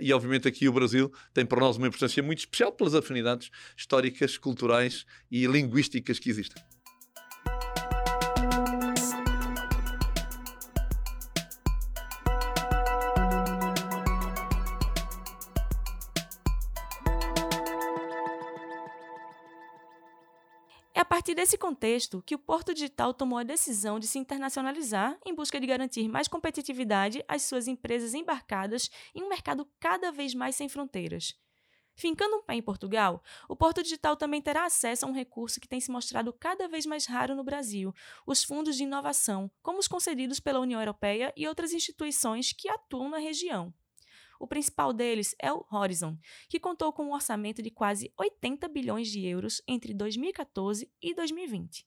e, 0.00 0.12
obviamente, 0.12 0.46
aqui 0.46 0.68
o 0.68 0.72
Brasil 0.72 1.12
tem 1.32 1.46
para 1.46 1.60
nós 1.60 1.76
uma 1.76 1.86
importância 1.86 2.22
muito 2.22 2.40
especial 2.40 2.72
pelas 2.72 2.94
afinidades 2.94 3.50
históricas, 3.76 4.36
culturais 4.36 5.06
e 5.30 5.46
linguísticas 5.46 6.18
que 6.18 6.28
existem. 6.28 6.62
Partir 21.22 21.36
desse 21.36 21.56
contexto 21.56 22.20
que 22.26 22.34
o 22.34 22.38
Porto 22.38 22.74
Digital 22.74 23.14
tomou 23.14 23.38
a 23.38 23.44
decisão 23.44 24.00
de 24.00 24.08
se 24.08 24.18
internacionalizar 24.18 25.16
em 25.24 25.32
busca 25.32 25.60
de 25.60 25.68
garantir 25.68 26.08
mais 26.08 26.26
competitividade 26.26 27.24
às 27.28 27.42
suas 27.42 27.68
empresas 27.68 28.12
embarcadas 28.12 28.90
em 29.14 29.22
um 29.22 29.28
mercado 29.28 29.64
cada 29.78 30.10
vez 30.10 30.34
mais 30.34 30.56
sem 30.56 30.68
fronteiras. 30.68 31.40
Fincando 31.94 32.34
um 32.34 32.42
pé 32.42 32.54
em 32.54 32.62
Portugal, 32.62 33.22
o 33.48 33.54
Porto 33.54 33.84
Digital 33.84 34.16
também 34.16 34.42
terá 34.42 34.64
acesso 34.64 35.06
a 35.06 35.08
um 35.08 35.12
recurso 35.12 35.60
que 35.60 35.68
tem 35.68 35.80
se 35.80 35.92
mostrado 35.92 36.32
cada 36.32 36.66
vez 36.66 36.86
mais 36.86 37.06
raro 37.06 37.36
no 37.36 37.44
Brasil: 37.44 37.94
os 38.26 38.42
fundos 38.42 38.76
de 38.76 38.82
inovação, 38.82 39.48
como 39.62 39.78
os 39.78 39.86
concedidos 39.86 40.40
pela 40.40 40.58
União 40.58 40.80
Europeia 40.80 41.32
e 41.36 41.46
outras 41.46 41.72
instituições 41.72 42.52
que 42.52 42.68
atuam 42.68 43.08
na 43.08 43.18
região. 43.18 43.72
O 44.42 44.46
principal 44.48 44.92
deles 44.92 45.36
é 45.40 45.52
o 45.52 45.64
Horizon, 45.70 46.18
que 46.48 46.58
contou 46.58 46.92
com 46.92 47.04
um 47.04 47.12
orçamento 47.12 47.62
de 47.62 47.70
quase 47.70 48.12
80 48.18 48.66
bilhões 48.66 49.06
de 49.06 49.24
euros 49.24 49.62
entre 49.68 49.94
2014 49.94 50.90
e 51.00 51.14
2020. 51.14 51.86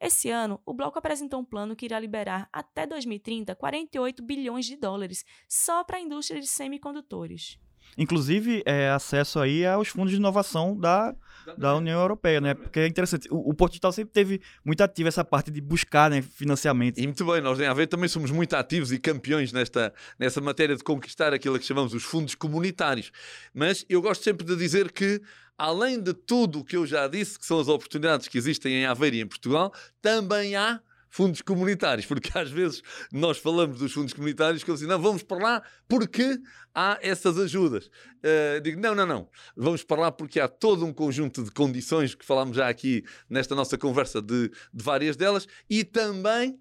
Esse 0.00 0.28
ano, 0.28 0.60
o 0.66 0.74
bloco 0.74 0.98
apresentou 0.98 1.38
um 1.38 1.44
plano 1.44 1.76
que 1.76 1.86
irá 1.86 2.00
liberar 2.00 2.48
até 2.52 2.84
2030 2.84 3.54
48 3.54 4.24
bilhões 4.24 4.66
de 4.66 4.74
dólares 4.74 5.24
só 5.48 5.84
para 5.84 5.98
a 5.98 6.00
indústria 6.00 6.40
de 6.40 6.48
semicondutores. 6.48 7.60
Inclusive, 7.96 8.62
é, 8.64 8.90
acesso 8.90 9.38
aí 9.40 9.66
aos 9.66 9.88
fundos 9.88 10.10
de 10.10 10.16
inovação 10.16 10.76
da, 10.76 11.14
da 11.56 11.74
União 11.74 12.00
Europeia, 12.00 12.40
né? 12.40 12.54
Porque 12.54 12.80
é 12.80 12.86
interessante. 12.86 13.28
O, 13.30 13.50
o 13.50 13.54
Porto 13.54 13.72
Digital 13.72 13.92
sempre 13.92 14.12
teve 14.12 14.40
muito 14.64 14.80
ativo 14.82 15.08
essa 15.08 15.24
parte 15.24 15.50
de 15.50 15.60
buscar 15.60 16.10
né, 16.10 16.22
financiamento. 16.22 16.98
E 16.98 17.06
muito 17.06 17.24
bem, 17.24 17.40
nós 17.40 17.58
em 17.60 17.66
Aveiro 17.66 17.90
também 17.90 18.08
somos 18.08 18.30
muito 18.30 18.54
ativos 18.54 18.92
e 18.92 18.98
campeões 18.98 19.52
nesta, 19.52 19.92
nessa 20.18 20.40
matéria 20.40 20.76
de 20.76 20.84
conquistar 20.84 21.32
aquilo 21.32 21.58
que 21.58 21.64
chamamos 21.64 21.94
os 21.94 22.02
fundos 22.02 22.34
comunitários. 22.34 23.10
Mas 23.54 23.84
eu 23.88 24.02
gosto 24.02 24.22
sempre 24.22 24.44
de 24.44 24.56
dizer 24.56 24.92
que 24.92 25.20
além 25.56 26.00
de 26.00 26.14
tudo 26.14 26.60
o 26.60 26.64
que 26.64 26.76
eu 26.76 26.86
já 26.86 27.08
disse, 27.08 27.38
que 27.38 27.44
são 27.44 27.58
as 27.58 27.68
oportunidades 27.68 28.28
que 28.28 28.38
existem 28.38 28.74
em 28.74 28.86
Aveiro 28.86 29.16
e 29.16 29.20
em 29.20 29.26
Portugal, 29.26 29.72
também 30.00 30.54
há 30.54 30.80
fundos 31.10 31.42
comunitários, 31.42 32.06
porque 32.06 32.36
às 32.38 32.50
vezes 32.50 32.82
nós 33.12 33.38
falamos 33.38 33.78
dos 33.78 33.92
fundos 33.92 34.12
comunitários 34.12 34.62
que 34.62 34.70
eu 34.70 34.74
assim, 34.74 34.86
não, 34.86 35.00
vamos 35.00 35.22
para 35.22 35.42
lá 35.42 35.62
porque 35.88 36.38
há 36.74 36.98
essas 37.02 37.38
ajudas. 37.38 37.86
Uh, 38.18 38.60
digo, 38.62 38.80
não, 38.80 38.94
não, 38.94 39.06
não, 39.06 39.28
vamos 39.56 39.82
para 39.82 40.02
lá 40.02 40.12
porque 40.12 40.40
há 40.40 40.48
todo 40.48 40.84
um 40.84 40.92
conjunto 40.92 41.42
de 41.42 41.50
condições 41.50 42.14
que 42.14 42.24
falámos 42.24 42.56
já 42.56 42.68
aqui 42.68 43.04
nesta 43.28 43.54
nossa 43.54 43.78
conversa 43.78 44.20
de, 44.20 44.48
de 44.48 44.84
várias 44.84 45.16
delas 45.16 45.46
e 45.68 45.84
também 45.84 46.58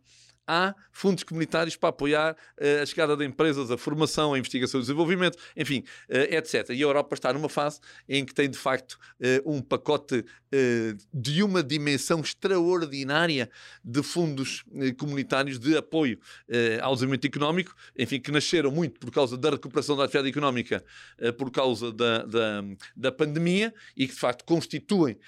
há 0.47 0.73
fundos 0.97 1.23
comunitários 1.23 1.75
para 1.75 1.89
apoiar 1.89 2.33
uh, 2.33 2.81
a 2.81 2.85
chegada 2.85 3.15
de 3.15 3.23
empresas, 3.23 3.69
a 3.69 3.77
formação, 3.77 4.33
a 4.33 4.39
investigação 4.39 4.79
e 4.79 4.83
desenvolvimento, 4.83 5.37
enfim, 5.55 5.83
uh, 6.09 6.33
etc. 6.33 6.69
E 6.69 6.73
a 6.73 6.87
Europa 6.87 7.13
está 7.13 7.31
numa 7.31 7.49
fase 7.49 7.79
em 8.09 8.25
que 8.25 8.33
tem, 8.33 8.49
de 8.49 8.57
facto, 8.57 8.93
uh, 9.43 9.51
um 9.51 9.61
pacote 9.61 10.25
de 11.13 11.43
uma 11.43 11.61
dimensão 11.61 12.21
extraordinária 12.21 13.49
de 13.83 14.01
fundos 14.01 14.63
comunitários 14.97 15.59
de 15.59 15.75
apoio 15.75 16.17
ao 16.81 16.93
desenvolvimento 16.93 17.25
económico, 17.25 17.75
enfim, 17.99 18.17
que 18.17 18.31
nasceram 18.31 18.71
muito 18.71 18.97
por 18.97 19.11
causa 19.11 19.37
da 19.37 19.49
recuperação 19.49 19.97
da 19.97 20.05
atividade 20.05 20.29
económica 20.29 20.81
por 21.37 21.51
causa 21.51 21.91
da, 21.91 22.23
da, 22.23 22.63
da, 22.95 23.11
pandemia 23.11 23.73
e 23.93 24.07
que, 24.07 24.13
de 24.13 24.19
facto, 24.21 24.45
constituem 24.45 25.19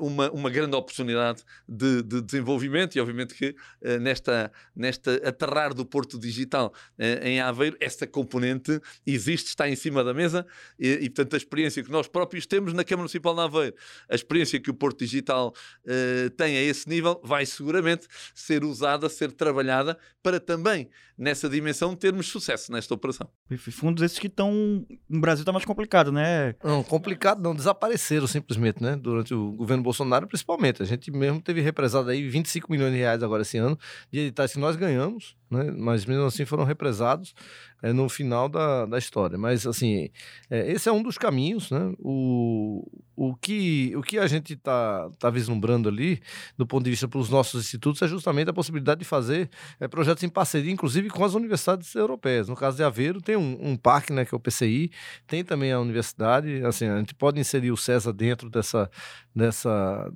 uma, 0.00 0.28
uma 0.32 0.50
grande 0.50 0.74
oportunidade 0.74 1.44
de, 1.68 2.02
de 2.02 2.20
desenvolvimento 2.20 2.96
e, 2.96 3.00
obviamente, 3.00 3.34
que 3.34 3.54
nesta 4.00 4.47
nesta, 4.74 5.14
aterrar 5.28 5.74
do 5.74 5.84
Porto 5.84 6.18
Digital 6.18 6.72
eh, 6.98 7.20
em 7.28 7.40
Aveiro, 7.40 7.76
essa 7.80 8.06
componente 8.06 8.80
existe, 9.06 9.48
está 9.48 9.68
em 9.68 9.76
cima 9.76 10.02
da 10.04 10.14
mesa 10.14 10.46
e, 10.78 10.88
e, 11.02 11.10
portanto, 11.10 11.34
a 11.34 11.36
experiência 11.36 11.82
que 11.82 11.90
nós 11.90 12.08
próprios 12.08 12.46
temos 12.46 12.72
na 12.72 12.84
Câmara 12.84 13.02
Municipal 13.02 13.34
de 13.34 13.40
Aveiro, 13.40 13.76
a 14.08 14.14
experiência 14.14 14.60
que 14.60 14.70
o 14.70 14.74
Porto 14.74 14.98
Digital 15.00 15.54
eh, 15.86 16.30
tem 16.36 16.56
a 16.56 16.62
esse 16.62 16.88
nível, 16.88 17.20
vai 17.24 17.46
seguramente 17.46 18.06
ser 18.34 18.64
usada, 18.64 19.08
ser 19.08 19.32
trabalhada 19.32 19.98
para 20.22 20.40
também, 20.40 20.88
nessa 21.16 21.48
dimensão, 21.48 21.96
termos 21.96 22.28
sucesso 22.28 22.70
nesta 22.70 22.92
operação. 22.94 23.28
Fundos 23.58 24.02
esses 24.02 24.18
que 24.18 24.26
estão. 24.26 24.86
No 25.08 25.20
Brasil 25.20 25.42
está 25.42 25.52
mais 25.52 25.64
complicado, 25.64 26.12
né? 26.12 26.54
Não, 26.62 26.82
complicado 26.82 27.42
não, 27.42 27.54
desapareceram 27.54 28.26
simplesmente, 28.26 28.82
né? 28.82 28.96
Durante 28.96 29.34
o 29.34 29.52
governo 29.52 29.82
Bolsonaro, 29.82 30.26
principalmente. 30.26 30.82
A 30.82 30.86
gente 30.86 31.10
mesmo 31.10 31.40
teve 31.40 31.60
represado 31.60 32.10
aí 32.10 32.28
25 32.28 32.70
milhões 32.70 32.92
de 32.92 32.98
reais 32.98 33.22
agora 33.22 33.42
esse 33.42 33.58
ano 33.58 33.78
de 34.12 34.30
editais 34.38 34.52
que 34.52 34.58
nós 34.58 34.76
ganhamos, 34.76 35.36
né? 35.50 35.72
mas 35.76 36.06
mesmo 36.06 36.24
assim 36.24 36.44
foram 36.44 36.64
represados 36.64 37.34
é, 37.82 37.92
no 37.92 38.08
final 38.08 38.48
da, 38.48 38.86
da 38.86 38.98
história. 38.98 39.36
Mas, 39.36 39.66
assim, 39.66 40.10
é, 40.48 40.70
esse 40.70 40.88
é 40.88 40.92
um 40.92 41.02
dos 41.02 41.18
caminhos. 41.18 41.70
Né? 41.70 41.92
O, 41.98 42.88
o, 43.16 43.34
que, 43.34 43.92
o 43.96 44.02
que 44.02 44.18
a 44.18 44.26
gente 44.26 44.54
está 44.54 45.10
tá 45.18 45.30
vislumbrando 45.30 45.88
ali, 45.88 46.20
do 46.56 46.66
ponto 46.66 46.84
de 46.84 46.90
vista 46.90 47.08
para 47.08 47.18
os 47.18 47.28
nossos 47.28 47.64
institutos, 47.64 48.00
é 48.02 48.08
justamente 48.08 48.50
a 48.50 48.54
possibilidade 48.54 49.00
de 49.00 49.04
fazer 49.04 49.50
é, 49.80 49.88
projetos 49.88 50.22
em 50.22 50.28
parceria, 50.28 50.72
inclusive 50.72 51.08
com 51.10 51.24
as 51.24 51.34
universidades 51.34 51.94
europeias. 51.94 52.48
No 52.48 52.56
caso 52.56 52.76
de 52.76 52.82
Aveiro, 52.82 53.20
tem 53.20 53.36
um, 53.36 53.58
um 53.60 53.76
parque, 53.76 54.12
né, 54.12 54.24
que 54.24 54.34
é 54.34 54.36
o 54.36 54.40
PCI, 54.40 54.90
tem 55.26 55.44
também 55.44 55.72
a 55.72 55.80
universidade. 55.80 56.64
Assim, 56.64 56.86
a 56.86 56.98
gente 56.98 57.14
pode 57.14 57.40
inserir 57.40 57.70
o 57.70 57.76
CESA 57.76 58.12
dentro 58.12 58.48
dessa. 58.48 58.90
dessa 59.34 60.10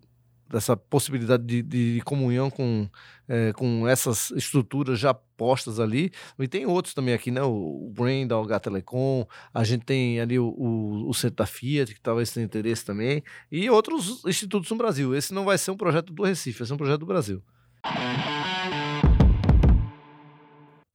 dessa 0.52 0.76
possibilidade 0.76 1.44
de, 1.44 1.62
de 1.62 2.00
comunhão 2.02 2.50
com, 2.50 2.88
é, 3.26 3.52
com 3.54 3.88
essas 3.88 4.30
estruturas 4.32 4.98
já 4.98 5.14
postas 5.14 5.80
ali. 5.80 6.12
E 6.38 6.46
tem 6.46 6.66
outros 6.66 6.92
também 6.94 7.14
aqui, 7.14 7.30
né? 7.30 7.42
O, 7.42 7.90
Brain 7.90 8.26
da 8.26 8.34
Alga 8.34 8.60
Telecom, 8.60 9.26
a 9.52 9.64
gente 9.64 9.84
tem 9.84 10.20
ali 10.20 10.38
o, 10.38 10.48
o, 10.48 11.08
o 11.08 11.14
Centro 11.14 11.36
da 11.36 11.46
Fiat, 11.46 11.94
que 11.94 12.00
talvez 12.00 12.30
tenha 12.30 12.44
interesse 12.44 12.84
também, 12.84 13.22
e 13.50 13.68
outros 13.70 14.22
institutos 14.26 14.70
no 14.70 14.76
Brasil. 14.76 15.14
Esse 15.14 15.32
não 15.32 15.44
vai 15.44 15.56
ser 15.56 15.70
um 15.70 15.76
projeto 15.76 16.12
do 16.12 16.22
Recife, 16.22 16.58
vai 16.58 16.66
ser 16.66 16.74
um 16.74 16.78
projeto 16.78 17.00
do 17.00 17.06
Brasil. 17.06 17.42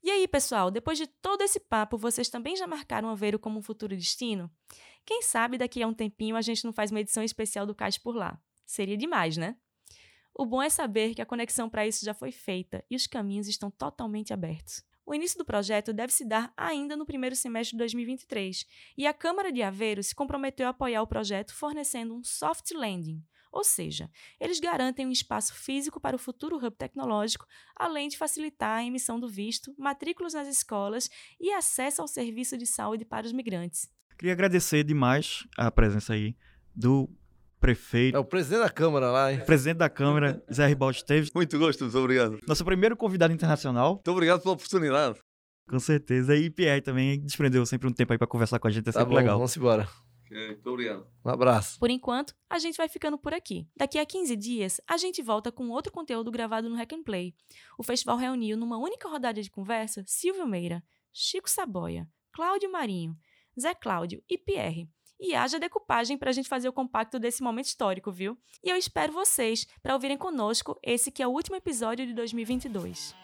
E 0.03 0.11
aí, 0.11 0.27
pessoal, 0.27 0.69
depois 0.69 0.97
de 0.97 1.07
todo 1.21 1.41
esse 1.41 1.59
papo, 1.59 1.97
vocês 1.97 2.29
também 2.29 2.55
já 2.55 2.67
marcaram 2.67 3.09
Aveiro 3.09 3.39
como 3.39 3.57
um 3.57 3.63
futuro 3.63 3.95
destino? 3.95 4.49
Quem 5.05 5.23
sabe 5.23 5.57
daqui 5.57 5.81
a 5.81 5.87
um 5.87 5.93
tempinho 5.93 6.35
a 6.35 6.41
gente 6.41 6.63
não 6.63 6.71
faz 6.71 6.91
uma 6.91 6.99
edição 6.99 7.23
especial 7.23 7.65
do 7.65 7.73
Cais 7.73 7.97
por 7.97 8.15
lá. 8.15 8.39
Seria 8.67 8.95
demais, 8.95 9.37
né? 9.37 9.55
O 10.35 10.45
bom 10.45 10.61
é 10.61 10.69
saber 10.69 11.15
que 11.15 11.21
a 11.21 11.25
conexão 11.25 11.67
para 11.67 11.87
isso 11.87 12.05
já 12.05 12.13
foi 12.13 12.31
feita 12.31 12.85
e 12.91 12.95
os 12.95 13.07
caminhos 13.07 13.47
estão 13.47 13.71
totalmente 13.71 14.31
abertos. 14.31 14.83
O 15.03 15.15
início 15.15 15.37
do 15.37 15.45
projeto 15.45 15.93
deve 15.93 16.13
se 16.13 16.25
dar 16.25 16.53
ainda 16.55 16.95
no 16.95 17.05
primeiro 17.05 17.35
semestre 17.35 17.71
de 17.71 17.77
2023, 17.77 18.65
e 18.97 19.07
a 19.07 19.13
Câmara 19.13 19.53
de 19.53 19.63
Aveiro 19.63 20.03
se 20.03 20.13
comprometeu 20.13 20.67
a 20.67 20.71
apoiar 20.71 21.01
o 21.01 21.07
projeto 21.07 21.55
fornecendo 21.55 22.13
um 22.13 22.23
soft 22.23 22.71
landing, 22.71 23.23
ou 23.51 23.63
seja, 23.63 24.11
eles 24.39 24.59
garantem 24.59 25.07
um 25.07 25.11
espaço 25.11 25.53
físico 25.53 25.99
para 25.99 26.15
o 26.15 26.19
futuro 26.19 26.57
hub 26.57 26.75
tecnológico, 26.75 27.47
além 27.75 28.07
de 28.07 28.17
facilitar 28.17 28.77
a 28.77 28.83
emissão 28.83 29.19
do 29.19 29.27
visto, 29.27 29.73
matrículas 29.77 30.33
nas 30.33 30.47
escolas 30.47 31.09
e 31.39 31.51
acesso 31.51 32.01
ao 32.01 32.07
serviço 32.07 32.57
de 32.57 32.67
saúde 32.67 33.05
para 33.05 33.25
os 33.25 33.31
migrantes. 33.31 33.89
Queria 34.17 34.33
agradecer 34.33 34.83
demais 34.83 35.47
a 35.57 35.71
presença 35.71 36.13
aí 36.13 36.35
do 36.75 37.09
prefeito. 37.59 38.15
É 38.15 38.19
o 38.19 38.25
presidente 38.25 38.61
da 38.61 38.69
Câmara 38.69 39.11
lá, 39.11 39.33
hein? 39.33 39.41
Presidente 39.45 39.77
da 39.77 39.89
Câmara, 39.89 40.43
Zé 40.51 40.67
Ribaldi 40.67 40.97
Esteves. 40.97 41.31
Muito 41.33 41.57
gosto, 41.57 41.83
muito 41.83 41.97
obrigado. 41.97 42.39
Nosso 42.47 42.63
primeiro 42.63 42.95
convidado 42.95 43.33
internacional. 43.33 43.95
Muito 43.95 44.11
obrigado 44.11 44.41
pela 44.41 44.53
oportunidade. 44.53 45.19
Com 45.69 45.79
certeza. 45.79 46.35
E 46.35 46.49
Pierre 46.49 46.81
também 46.81 47.19
desprendeu 47.19 47.65
sempre 47.65 47.87
um 47.87 47.93
tempo 47.93 48.13
aí 48.13 48.17
para 48.17 48.27
conversar 48.27 48.59
com 48.59 48.67
a 48.67 48.71
gente, 48.71 48.89
é 48.89 48.91
tá 48.91 48.99
sempre 48.99 49.09
bom, 49.09 49.15
legal. 49.15 49.37
Vamos 49.37 49.55
embora. 49.57 49.87
muito 50.29 50.69
obrigado. 50.69 51.05
Um 51.25 51.29
abraço. 51.29 51.79
Por 51.79 51.89
enquanto, 51.89 52.33
a 52.49 52.57
gente 52.57 52.77
vai 52.77 52.87
ficando 52.87 53.17
por 53.17 53.33
aqui. 53.33 53.67
Daqui 53.75 53.99
a 53.99 54.05
15 54.05 54.35
dias, 54.35 54.81
a 54.87 54.97
gente 54.97 55.21
volta 55.21 55.51
com 55.51 55.69
outro 55.69 55.91
conteúdo 55.91 56.31
gravado 56.31 56.69
no 56.69 56.75
Hack 56.75 56.93
and 56.93 57.03
Play. 57.03 57.33
O 57.77 57.83
festival 57.83 58.17
reuniu 58.17 58.55
numa 58.55 58.77
única 58.77 59.09
rodada 59.09 59.41
de 59.41 59.51
conversa 59.51 60.03
Silvio 60.07 60.47
Meira, 60.47 60.81
Chico 61.11 61.49
Saboia, 61.49 62.07
Cláudio 62.31 62.71
Marinho, 62.71 63.17
Zé 63.59 63.73
Cláudio 63.73 64.23
e 64.29 64.37
Pierre 64.37 64.87
e 65.19 65.35
haja 65.35 65.59
decupagem 65.59 66.17
para 66.17 66.29
a 66.29 66.33
gente 66.33 66.49
fazer 66.49 66.69
o 66.69 66.73
compacto 66.73 67.19
desse 67.19 67.41
momento 67.41 67.65
histórico, 67.65 68.11
viu? 68.11 68.37
E 68.63 68.69
eu 68.69 68.75
espero 68.75 69.13
vocês 69.13 69.65
para 69.81 69.93
ouvirem 69.93 70.17
conosco 70.17 70.77
esse 70.83 71.11
que 71.11 71.23
é 71.23 71.27
o 71.27 71.31
último 71.31 71.55
episódio 71.55 72.05
de 72.05 72.13
2022. 72.13 73.15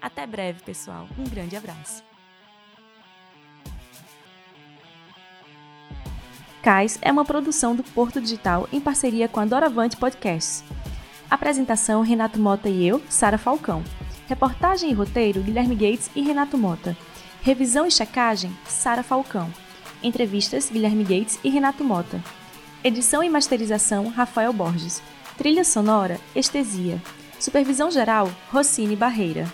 Até 0.00 0.26
breve, 0.26 0.62
pessoal. 0.62 1.06
Um 1.18 1.24
grande 1.24 1.56
abraço. 1.56 2.02
Cais 6.62 6.98
é 7.02 7.10
uma 7.10 7.24
produção 7.24 7.74
do 7.74 7.82
Porto 7.82 8.20
Digital 8.20 8.68
em 8.72 8.80
parceria 8.80 9.28
com 9.28 9.40
a 9.40 9.44
Doravante 9.44 9.96
Podcasts. 9.96 10.64
Apresentação 11.28 12.02
Renato 12.02 12.38
Mota 12.38 12.68
e 12.68 12.86
eu, 12.86 13.02
Sara 13.08 13.38
Falcão. 13.38 13.82
Reportagem 14.28 14.90
e 14.90 14.92
roteiro 14.92 15.42
Guilherme 15.42 15.74
Gates 15.74 16.10
e 16.14 16.22
Renato 16.22 16.56
Mota. 16.56 16.96
Revisão 17.42 17.86
e 17.86 17.90
checagem 17.90 18.56
Sara 18.64 19.02
Falcão. 19.02 19.50
Entrevistas 20.02 20.68
Guilherme 20.70 21.04
Gates 21.04 21.38
e 21.44 21.48
Renato 21.48 21.84
Mota. 21.84 22.22
Edição 22.82 23.22
e 23.22 23.30
masterização 23.30 24.08
Rafael 24.08 24.52
Borges. 24.52 25.00
Trilha 25.38 25.64
sonora 25.64 26.18
Estesia. 26.34 27.00
Supervisão 27.38 27.90
geral 27.90 28.30
Rossini 28.50 28.96
Barreira. 28.96 29.46